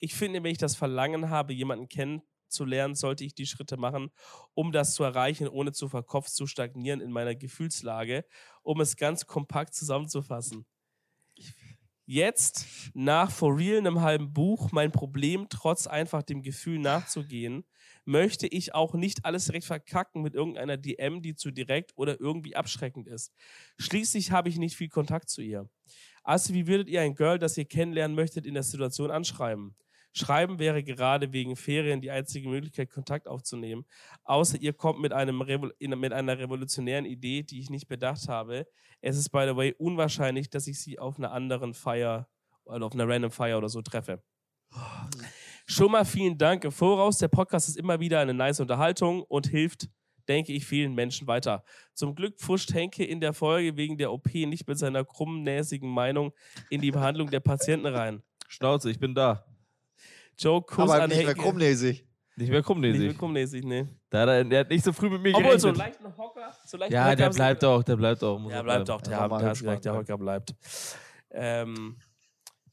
[0.00, 4.10] ich finde, wenn ich das Verlangen habe, jemanden kennenzulernen, sollte ich die Schritte machen,
[4.54, 8.24] um das zu erreichen, ohne zu verkopft zu stagnieren in meiner Gefühlslage,
[8.62, 10.66] um es ganz kompakt zusammenzufassen.
[12.06, 17.64] Jetzt, nach For Real einem halben Buch, mein Problem, trotz einfach dem Gefühl nachzugehen,
[18.04, 22.56] möchte ich auch nicht alles direkt verkacken mit irgendeiner DM, die zu direkt oder irgendwie
[22.56, 23.32] abschreckend ist.
[23.78, 25.68] Schließlich habe ich nicht viel Kontakt zu ihr.
[26.22, 29.76] Also, wie würdet ihr ein Girl, das ihr kennenlernen möchtet, in der Situation anschreiben?
[30.16, 33.84] Schreiben wäre gerade wegen Ferien die einzige Möglichkeit, Kontakt aufzunehmen.
[34.22, 38.66] Außer ihr kommt mit, einem Revo mit einer revolutionären Idee, die ich nicht bedacht habe.
[39.00, 42.28] Es ist, by the way, unwahrscheinlich, dass ich sie auf einer anderen Feier
[42.64, 44.22] oder auf einer random Feier oder so treffe.
[45.66, 47.18] Schon mal vielen Dank im Voraus.
[47.18, 49.88] Der Podcast ist immer wieder eine nice Unterhaltung und hilft,
[50.28, 51.64] denke ich, vielen Menschen weiter.
[51.94, 56.32] Zum Glück pfuscht Henke in der Folge wegen der OP nicht mit seiner krummnäsigen Meinung
[56.70, 58.22] in die Behandlung der Patienten rein.
[58.48, 59.44] Schnauze, ich bin da.
[60.38, 61.40] Joe, Kuss Aber an nicht mehr Henke.
[61.42, 62.06] krummnäsig.
[62.36, 63.00] Nicht mehr Nicht krummnäsig.
[63.00, 63.88] mehr krummnäsig, ne.
[64.10, 65.80] Da er, der hat nicht so früh mit mir Obwohl, so gerechnet.
[66.02, 66.52] einen leichten Hocker.
[66.66, 68.38] So leichten ja, Hocker der bleibt auch, der bleibt auch.
[68.38, 69.00] muss Ja, er bleibt doch.
[69.00, 69.94] Der, Ja, hat- mal der, der.
[69.94, 70.54] Hocker bleibt.
[71.30, 71.96] Ähm,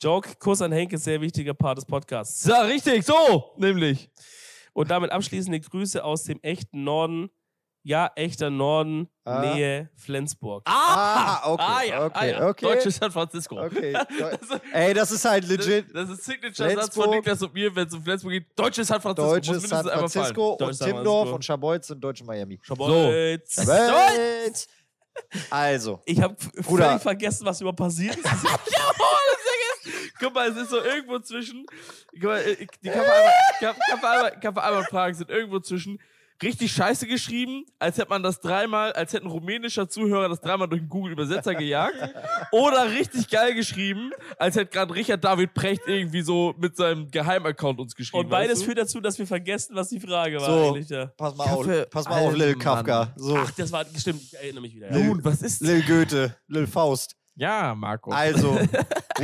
[0.02, 2.42] Joke, Kuss an Henke, sehr wichtiger Part des Podcasts.
[2.42, 4.10] So, richtig, so, nämlich.
[4.74, 7.30] Und damit abschließende Grüße aus dem echten Norden.
[7.84, 9.42] Ja, echter Norden, Ah.
[9.42, 10.62] Nähe Flensburg.
[10.66, 12.48] Ah, okay, ah, ja, okay, ah, ja.
[12.50, 12.66] okay.
[12.66, 13.60] Deutsches San Francisco.
[13.60, 13.94] Okay.
[14.20, 15.86] Das, Ey, das ist halt legit.
[15.94, 17.10] das ist Signature-Satz von.
[17.10, 18.46] Niklas und mir, wenn es um Flensburg geht.
[18.56, 19.26] Deutsches San Francisco.
[19.26, 20.00] Muss Deutsches mindestens San fallen.
[20.10, 21.36] Francisco und Timdorf Francisco.
[21.36, 22.60] und Schabolz sind deutsche Miami.
[22.62, 23.68] Schabolz.
[23.68, 24.68] Welt.
[25.50, 28.26] Also, Ich habe völlig vergessen, was über passiert ist.
[30.22, 31.66] Guck mal, es ist so irgendwo zwischen.
[32.14, 35.16] Guck mal, äh, die kann man einmal, kann, kann man einmal, kann man einmal fragen,
[35.16, 36.00] sind irgendwo zwischen
[36.44, 40.68] richtig scheiße geschrieben, als hätte man das dreimal, als hätte ein rumänischer Zuhörer das dreimal
[40.68, 41.94] durch den Google-Übersetzer gejagt.
[42.52, 44.10] Oder richtig geil geschrieben,
[44.40, 48.24] als hätte gerade Richard David Precht irgendwie so mit seinem Geheimaccount uns geschrieben.
[48.24, 48.66] Und beides weißt du?
[48.66, 50.70] führt dazu, dass wir vergessen, was die Frage war So.
[50.70, 50.90] eigentlich.
[50.90, 51.06] Ja.
[51.16, 52.60] pass mal Kaffee- auf, pass mal auf, Alter, Lil Mann.
[52.60, 53.14] Kafka.
[53.18, 54.92] So, Ach, das war, stimmt, ich erinnere mich wieder.
[54.92, 54.98] Ja.
[54.98, 57.16] Nun, was ist Lil Goethe, Lil Faust.
[57.36, 58.10] Ja, Marco.
[58.12, 58.60] Also,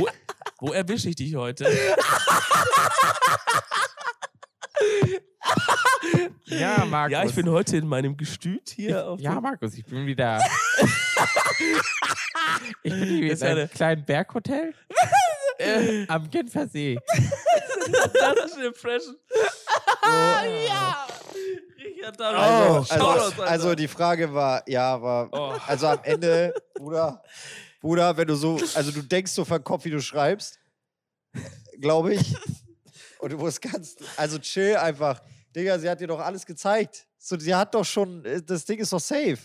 [0.60, 1.64] Wo erwische ich dich heute?
[6.46, 7.12] ja, Markus.
[7.12, 9.06] Ja, ich bin heute in meinem Gestüt hier.
[9.06, 10.42] auf Ja, Markus, ich bin wieder.
[12.82, 14.74] ich bin hier in einem eine- kleinen Berghotel
[15.58, 16.98] äh, am Genfersee.
[17.06, 19.16] das ist eine Impression.
[20.68, 21.06] ja!
[21.84, 25.54] Richard also, Shoutouts, also, also die Frage war, ja, war, Oh.
[25.66, 27.22] also am Ende, Bruder,
[27.80, 30.58] Bruder, wenn du so, also du denkst so vom Kopf, wie du schreibst,
[31.80, 32.34] glaube ich.
[33.20, 35.22] Und du musst ganz, also chill einfach.
[35.54, 37.06] Digga, sie hat dir doch alles gezeigt.
[37.18, 39.38] So, sie hat doch schon, äh, das Ding ist doch safe.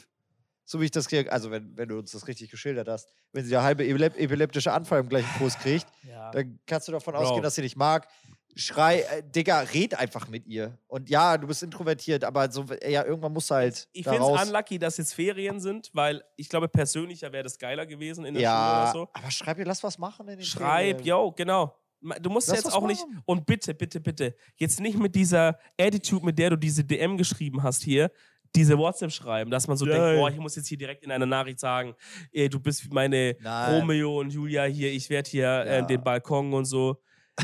[0.65, 3.43] So wie ich das kriege, also wenn, wenn du uns das richtig geschildert hast, wenn
[3.43, 6.31] sie der halbe epilep epileptische Anfall im gleichen Kurs kriegt, ja.
[6.31, 7.23] dann kannst du davon Bro.
[7.23, 8.07] ausgehen, dass sie dich mag.
[8.55, 10.77] Schrei, äh, Digga, red einfach mit ihr.
[10.87, 14.47] Und ja, du bist introvertiert, aber so, ja, irgendwann musst du halt Ich finde es
[14.47, 18.43] unlucky, dass jetzt Ferien sind, weil ich glaube, persönlicher wäre das geiler gewesen in der
[18.43, 20.57] Ja, Schule oder aber schreib ihr, lass was machen in den so.
[20.57, 21.05] Schreib, Ferien.
[21.05, 21.75] yo, genau.
[22.21, 23.01] Du musst Lass jetzt auch nicht.
[23.01, 23.23] machen.
[23.25, 24.35] Und bitte, bitte, bitte.
[24.57, 28.11] Jetzt nicht mit dieser Attitude, mit der du diese DM geschrieben hast hier,
[28.55, 29.99] diese WhatsApp schreiben, dass man so Nein.
[29.99, 31.95] denkt, boah, ich muss jetzt hier direkt in einer Nachricht sagen,
[32.33, 33.79] ey, du bist wie meine Nein.
[33.79, 35.81] Romeo und Julia hier, ich werde hier äh, Ja.
[35.81, 37.01] den Balkon und so.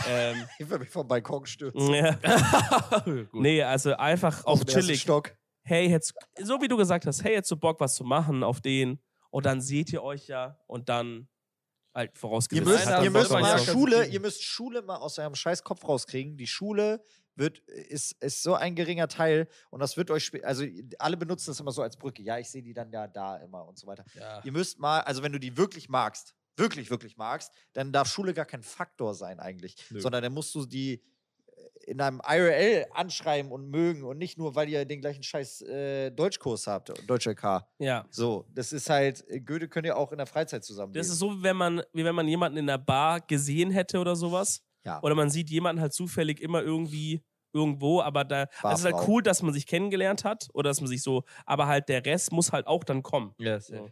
[0.08, 1.94] Ähm, Ich will mich vom Balkon stürzen.
[1.94, 2.18] ja.
[3.34, 5.02] Nee, also einfach Auf auf chillig.
[5.02, 5.36] Stock.
[5.64, 8.62] hey, hättest, so wie du gesagt hast, hey, hättest du Bock, was zu machen auf
[8.62, 11.28] den und dann seht ihr euch ja und dann
[11.94, 12.68] halt Ihr vorausgesetzt.
[12.68, 13.60] müsst, hat er ihr müsst mal.
[13.60, 16.38] Schule, ihr müsst Schule mal aus eurem scheiß Kopf rauskriegen.
[16.38, 17.02] Die Schule
[17.36, 20.66] wird, ist, ist so ein geringer Teil und das wird euch, also
[21.00, 22.22] alle benutzen das immer so als Brücke.
[22.22, 24.04] Ja, ich sehe die dann ja da immer und so weiter.
[24.14, 24.42] Ja.
[24.44, 28.34] Ihr müsst mal, also wenn du die wirklich magst, wirklich, wirklich magst, dann darf Schule
[28.34, 30.00] gar kein Faktor sein eigentlich, Nö.
[30.00, 31.02] sondern dann musst du die äh,
[31.92, 36.12] in einem IRL anschreiben und mögen und nicht nur, weil ihr den gleichen scheiß äh,
[36.12, 37.66] Deutschkurs habt, Deutsch LK.
[37.80, 38.06] Ja.
[38.12, 41.18] So, das ist halt, äh, Goethe könnt ihr auch in der Freizeit zusammen Das ist
[41.20, 44.62] so, wie wenn man, wie wenn man jemanden in der Bar gesehen hätte oder sowas.
[44.84, 45.02] ja.
[45.02, 48.96] Oder man sieht jemanden halt zufällig immer irgendwie irgendwo, aber da also es ist halt
[48.96, 49.12] Barfrau.
[49.12, 52.32] cool, dass man sich kennengelernt hat oder dass man sich so, aber halt der Rest
[52.32, 53.34] muss halt auch dann kommen.
[53.40, 53.90] Yes, So.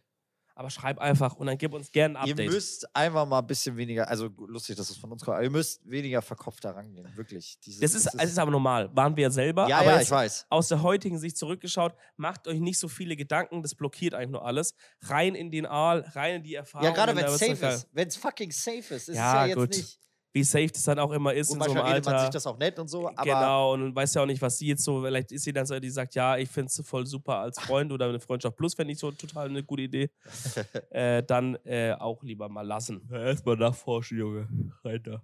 [0.57, 2.49] Aber schreib einfach und dann gib uns gerne ein Ihr Update.
[2.49, 5.51] müsst einfach mal ein bisschen weniger, also lustig, dass es von uns kommt, aber ihr
[5.51, 7.59] müsst weniger verkopft da rangehen, wirklich.
[7.59, 8.89] Dieses, das ist, es ist aber normal.
[8.95, 9.67] Waren wir ja selber.
[9.67, 10.47] ja, aber ja, ich weiß.
[10.49, 14.45] aus der heutigen Sicht zurückgeschaut, macht euch nicht so viele Gedanken, das blockiert eigentlich nur
[14.45, 14.73] alles.
[15.03, 16.87] Rein in den Aal, rein in die Erfahrung.
[16.87, 17.87] Ja, gerade wenn es safe ist.
[17.93, 19.69] Wenn es fucking safe ist, ist Ja, es ja jetzt gut.
[19.69, 19.99] nicht.
[20.33, 22.25] Wie safe das dann auch immer ist Und in so einem manchmal redet man Alter.
[22.25, 24.67] sich das auch nett und so, aber genau, und weiß ja auch nicht, was sie
[24.67, 27.37] jetzt so, vielleicht ist sie dann so, die sagt, ja, ich finde es voll super
[27.37, 30.09] als Freund oder eine Freundschaft plus, fände ich so total eine gute Idee.
[30.91, 33.09] äh, dann äh, auch lieber mal lassen.
[33.11, 34.47] Erstmal nachforschen, Junge.
[34.83, 35.21] Rein da.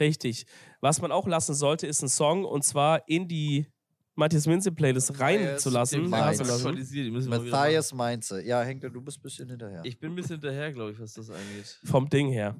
[0.00, 0.46] Richtig.
[0.80, 3.66] Was man auch lassen sollte, ist ein Song und zwar in die
[4.14, 6.08] Matthias Minze Playlist reinzulassen.
[6.10, 8.42] Matthias Mainze.
[8.44, 9.82] Ja, Henke, du bist ein bisschen hinterher.
[9.84, 11.78] Ich bin ein bisschen hinterher, glaube ich, was das angeht.
[11.84, 12.56] Vom Ding her.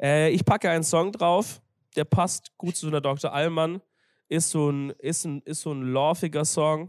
[0.00, 1.60] Äh, ich packe einen Song drauf,
[1.96, 3.32] der passt gut zu einer Dr.
[3.32, 3.80] Allmann.
[4.28, 6.88] Ist so ein, ist ein, ist so ein laufiger Song,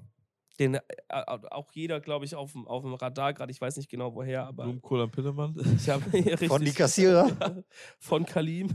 [0.60, 3.90] den äh, auch jeder, glaube ich, auf dem, auf dem Radar gerade, ich weiß nicht
[3.90, 5.56] genau woher, aber Blumenkohl am Pinnemann.
[5.76, 6.48] ich hier richtig.
[6.50, 7.32] Von die Kassierer.
[8.00, 8.70] von Kalim.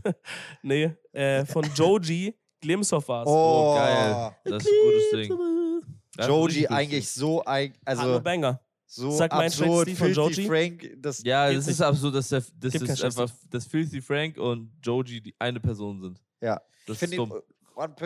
[0.63, 2.35] nee, äh, von Joji.
[2.61, 3.27] Glimpse of Us.
[3.27, 4.35] Oh, geil.
[4.45, 6.27] Das ist ein gutes Ding.
[6.27, 8.61] Joji eigentlich so, ein, Also, also Banger.
[8.87, 10.47] So Sag mein absurd, filthy Joji.
[10.47, 11.23] Frank, das.
[11.25, 11.67] Ja, nicht.
[11.67, 16.01] ist absurd, dass der, das ist einfach, dass Filthy Frank und Joji die eine Person
[16.01, 16.23] sind.
[16.41, 16.61] Ja.
[16.87, 17.43] Das ich ist finde ihn,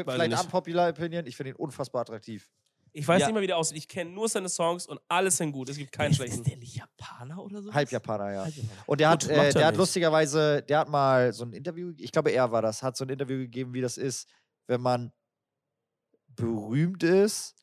[0.04, 0.42] vielleicht nicht.
[0.42, 2.50] unpopular Opinion, ich finde ihn unfassbar attraktiv.
[2.92, 3.26] Ich weiß Ja.
[3.26, 3.76] nicht mehr, wie der aussieht.
[3.78, 5.68] Ich kenne nur seine Songs und alles sind gut.
[5.68, 6.42] Es gibt keinen schlechten.
[6.42, 7.72] der nicht Japaner oder so?
[7.72, 8.44] Halb Japaner, ja.
[8.44, 8.54] Halb
[8.86, 12.10] Und der hat, Gut, äh, der hat lustigerweise, der hat mal so ein Interview, ich
[12.10, 14.28] glaube, er war das, hat so ein Interview gegeben, wie das ist,
[14.66, 15.12] wenn man
[16.34, 17.54] berühmt ist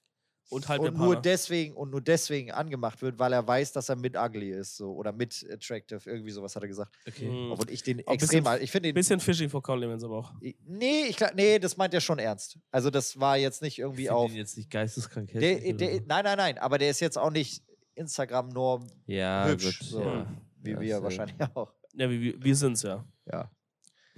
[0.49, 3.97] Und halb und nur deswegen und nur deswegen angemacht wird, weil er weiß, dass er
[3.97, 6.95] mit ugly ist, so oder mit attractive, irgendwie sowas hat er gesagt.
[7.05, 7.27] Okay.
[7.29, 7.51] Mhm.
[7.51, 10.33] Obwohl ich den extrem, bisschen- ich finde den Bisschen Fishing for Compliments aber auch.
[10.65, 12.57] Nee, ich nee, das meint er schon ernst.
[12.71, 14.31] Also das war jetzt nicht Ich irgendwie finde auf.
[14.31, 17.61] ihn jetzt nicht geisteskrank Der, der, nein, nein, nein, aber der ist jetzt auch nicht
[17.95, 19.87] Instagram-Norm Ja, hübsch, gut.
[19.89, 20.01] so.
[20.01, 20.27] Ja.
[20.61, 21.73] wie Ja, wir wahrscheinlich auch.
[21.93, 23.03] Ja, wir, wir- wir sind's ja.
[23.31, 23.51] Ja.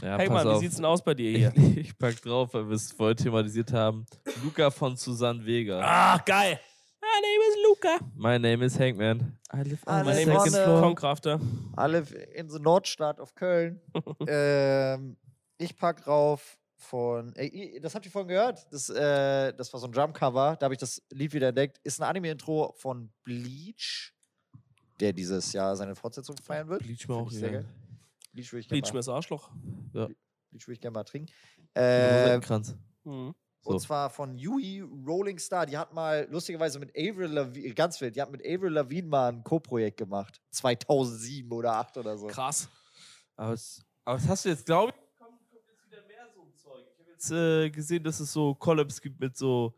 [0.01, 1.53] Ja, hey Mann, wie sieht's denn aus bei dir hier?
[1.55, 4.05] Ich, ich pack drauf, weil wir es vorher thematisiert haben.
[4.43, 5.81] Luca von Susanne Vega.
[5.81, 6.59] ah, geil.
[7.01, 8.05] My name is Luca.
[8.15, 9.37] My name is Hankman.
[9.53, 10.81] I live on My my name is floor.
[10.81, 11.39] Konkrafter.
[11.75, 13.81] Alle in der Nordstadt auf Köln.
[14.27, 15.17] ähm,
[15.57, 17.33] ich pack drauf von.
[17.35, 18.67] Ey, das habt ihr vorhin gehört?
[18.71, 20.55] Das, äh, das war so ein Drumcover.
[20.59, 21.79] Da habe ich das Lied wieder entdeckt.
[21.83, 24.13] Ist ein Anime-Intro von Bleach,
[24.99, 26.83] der dieses Jahr seine Fortsetzung feiern wird.
[26.83, 27.65] Bleach Find auch sehr geil.
[28.31, 29.51] Bleach würde ich gerne Bleach mal, das Arschloch.
[29.91, 31.31] Bleach würd ich gern mal trinken.
[31.73, 32.75] Äh, Kranz.
[33.03, 33.33] Mhm.
[33.61, 33.71] So.
[33.71, 35.65] Und zwar von Yui Rolling Star.
[35.65, 39.33] Die hat mal, lustigerweise mit Avril Lavigne, ganz wild, die hat mit Avril Lavigne mal
[39.33, 40.41] ein Co-Projekt gemacht.
[40.51, 42.27] 2007 oder 8 oder so.
[42.27, 42.69] Krass.
[43.35, 46.41] Aber das, aber das hast du jetzt, glaube ich, kommt, kommt jetzt wieder mehr so
[46.41, 46.85] ein Zeug.
[46.89, 49.75] Ich habe jetzt äh, gesehen, dass es so Collabs gibt mit so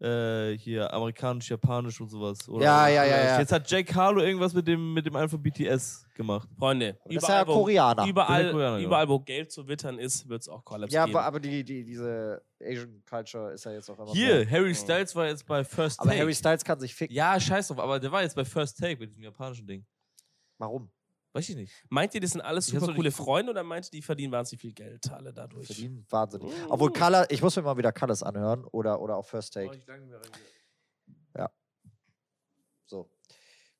[0.00, 2.48] äh, hier amerikanisch, japanisch und sowas.
[2.48, 3.38] Oder, Ja, ja, ja, ja.
[3.40, 6.48] Jetzt hat Jack Harlow irgendwas mit dem, mit dem einen von BTS gemacht.
[6.58, 8.06] Freunde, Das ist ja überall, wo, Koreaner.
[8.06, 8.86] Überall, Koreaner, ja.
[8.86, 11.16] überall, wo Geld zu wittern ist, wird es auch Collabs Ja, geben.
[11.16, 14.50] aber, aber die, die, diese Asian Culture ist ja jetzt auch immer Hier, mehr.
[14.50, 16.20] Harry Styles war jetzt bei First Aber Take.
[16.22, 17.14] Harry Styles kann sich ficken.
[17.16, 19.84] ja, scheiß drauf, aber der war jetzt bei First Take mit diesem japanischen Ding.
[20.58, 20.90] Warum?
[21.38, 21.72] Weiß ich nicht.
[21.88, 23.10] Meint ihr, das sind alles super coole.
[23.10, 25.66] Freunde oder meint ihr, die verdienen wahnsinnig viel Geld alle dadurch?
[25.66, 26.48] Verdienen wahnsinnig.
[26.50, 26.70] Mm.
[26.70, 29.80] Obwohl Color, ich muss mir mal wieder Colors anhören oder, oder auf First Take.
[32.86, 33.10] So.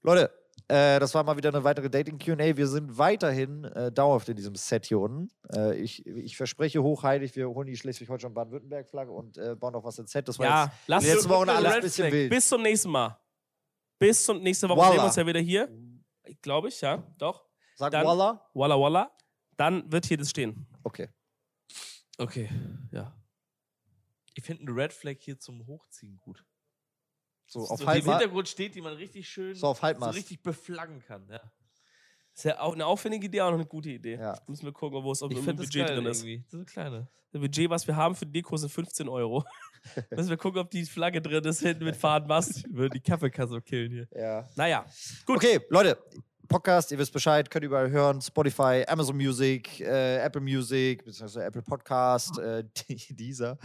[0.02, 0.30] Leute,
[0.68, 2.56] äh, das war mal wieder eine weitere Dating-QA.
[2.58, 5.30] Wir sind weiterhin äh, dauerhaft in diesem Set hier unten.
[5.54, 10.12] Äh, ich, ich verspreche hochheilig, wir holen die Schleswig-Holstein-Baden-Württemberg-Flagge und äh, bauen noch was ins
[10.12, 10.28] Set.
[10.28, 12.30] Das war Ja, jetzt lass die letzten uns- Wochen alles ein bisschen wild.
[12.30, 13.18] Bis zum nächsten Mal.
[13.98, 14.90] Bis zum nächste Woche Voila.
[14.90, 15.68] sehen wir uns ja wieder hier.
[16.42, 17.02] Glaube ich, ja.
[17.16, 17.47] Doch.
[17.78, 18.44] Sag Dann- Walla.
[18.54, 19.16] Walla walla.
[19.56, 20.66] Dann wird hier das stehen.
[20.82, 21.08] Okay.
[22.18, 22.48] Okay,
[22.90, 23.14] ja.
[24.34, 26.44] Ich finde eine Red Flag hier zum Hochziehen gut.
[27.46, 30.06] So, So, auf die halb im Hintergrund steht, die man richtig schön So auf so
[30.10, 31.28] richtig beflaggen kann.
[31.30, 31.40] Ja.
[32.34, 34.16] Ist ja auch eine aufwendige Idee, auch noch eine gute Idee.
[34.16, 34.36] Ja.
[34.48, 36.24] Müssen wir gucken, wo es ob im das Budget drin ist.
[36.24, 36.44] irgendwie.
[36.48, 37.08] So eine kleine.
[37.30, 39.44] Das Budget, was wir haben für Deko, sind 15 Euro.
[40.10, 42.64] Müssen wir gucken, ob die Flagge drin ist, hinten mit Fadenmast.
[42.72, 44.08] Würde die Kaffeekasse killen hier.
[44.12, 44.48] Ja.
[44.56, 44.84] Naja,
[45.26, 45.36] gut.
[45.36, 45.96] Okay, Leute.
[46.48, 48.22] Podcast, ihr wisst Bescheid, könnt ihr überall hören.
[48.22, 52.64] Spotify, Amazon Music, äh, Apple Music, beziehungsweise Apple Podcast, äh,
[53.10, 53.58] dieser.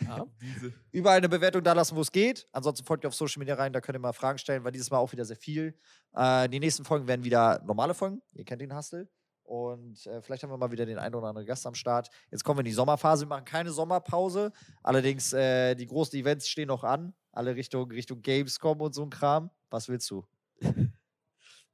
[0.00, 0.26] Ja.
[0.40, 0.72] Diese.
[0.92, 2.48] Überall eine Bewertung da lassen, wo es geht.
[2.52, 4.90] Ansonsten folgt ihr auf Social Media rein, da könnt ihr mal Fragen stellen, weil dieses
[4.90, 5.78] Mal auch wieder sehr viel.
[6.14, 8.22] Äh, die nächsten Folgen werden wieder normale Folgen.
[8.32, 9.06] Ihr kennt den Hustle.
[9.42, 12.08] Und äh, vielleicht haben wir mal wieder den einen oder anderen Gast am Start.
[12.30, 14.52] Jetzt kommen wir in die Sommerphase, wir machen keine Sommerpause.
[14.82, 17.14] Allerdings, äh, die großen Events stehen noch an.
[17.30, 19.50] Alle Richtung, Richtung Gamescom und so ein Kram.
[19.68, 20.24] Was willst du?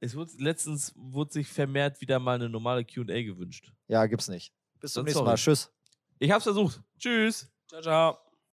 [0.03, 3.71] Es wurde, letztens wurde sich vermehrt wieder mal eine normale QA gewünscht.
[3.87, 4.53] Ja, gibt's nicht.
[4.81, 5.29] Bis zum Dann nächsten sorry.
[5.29, 5.35] Mal.
[5.37, 5.71] Tschüss.
[6.19, 6.81] Ich hab's versucht.
[6.99, 7.49] Tschüss.
[7.69, 8.17] Ciao, ciao.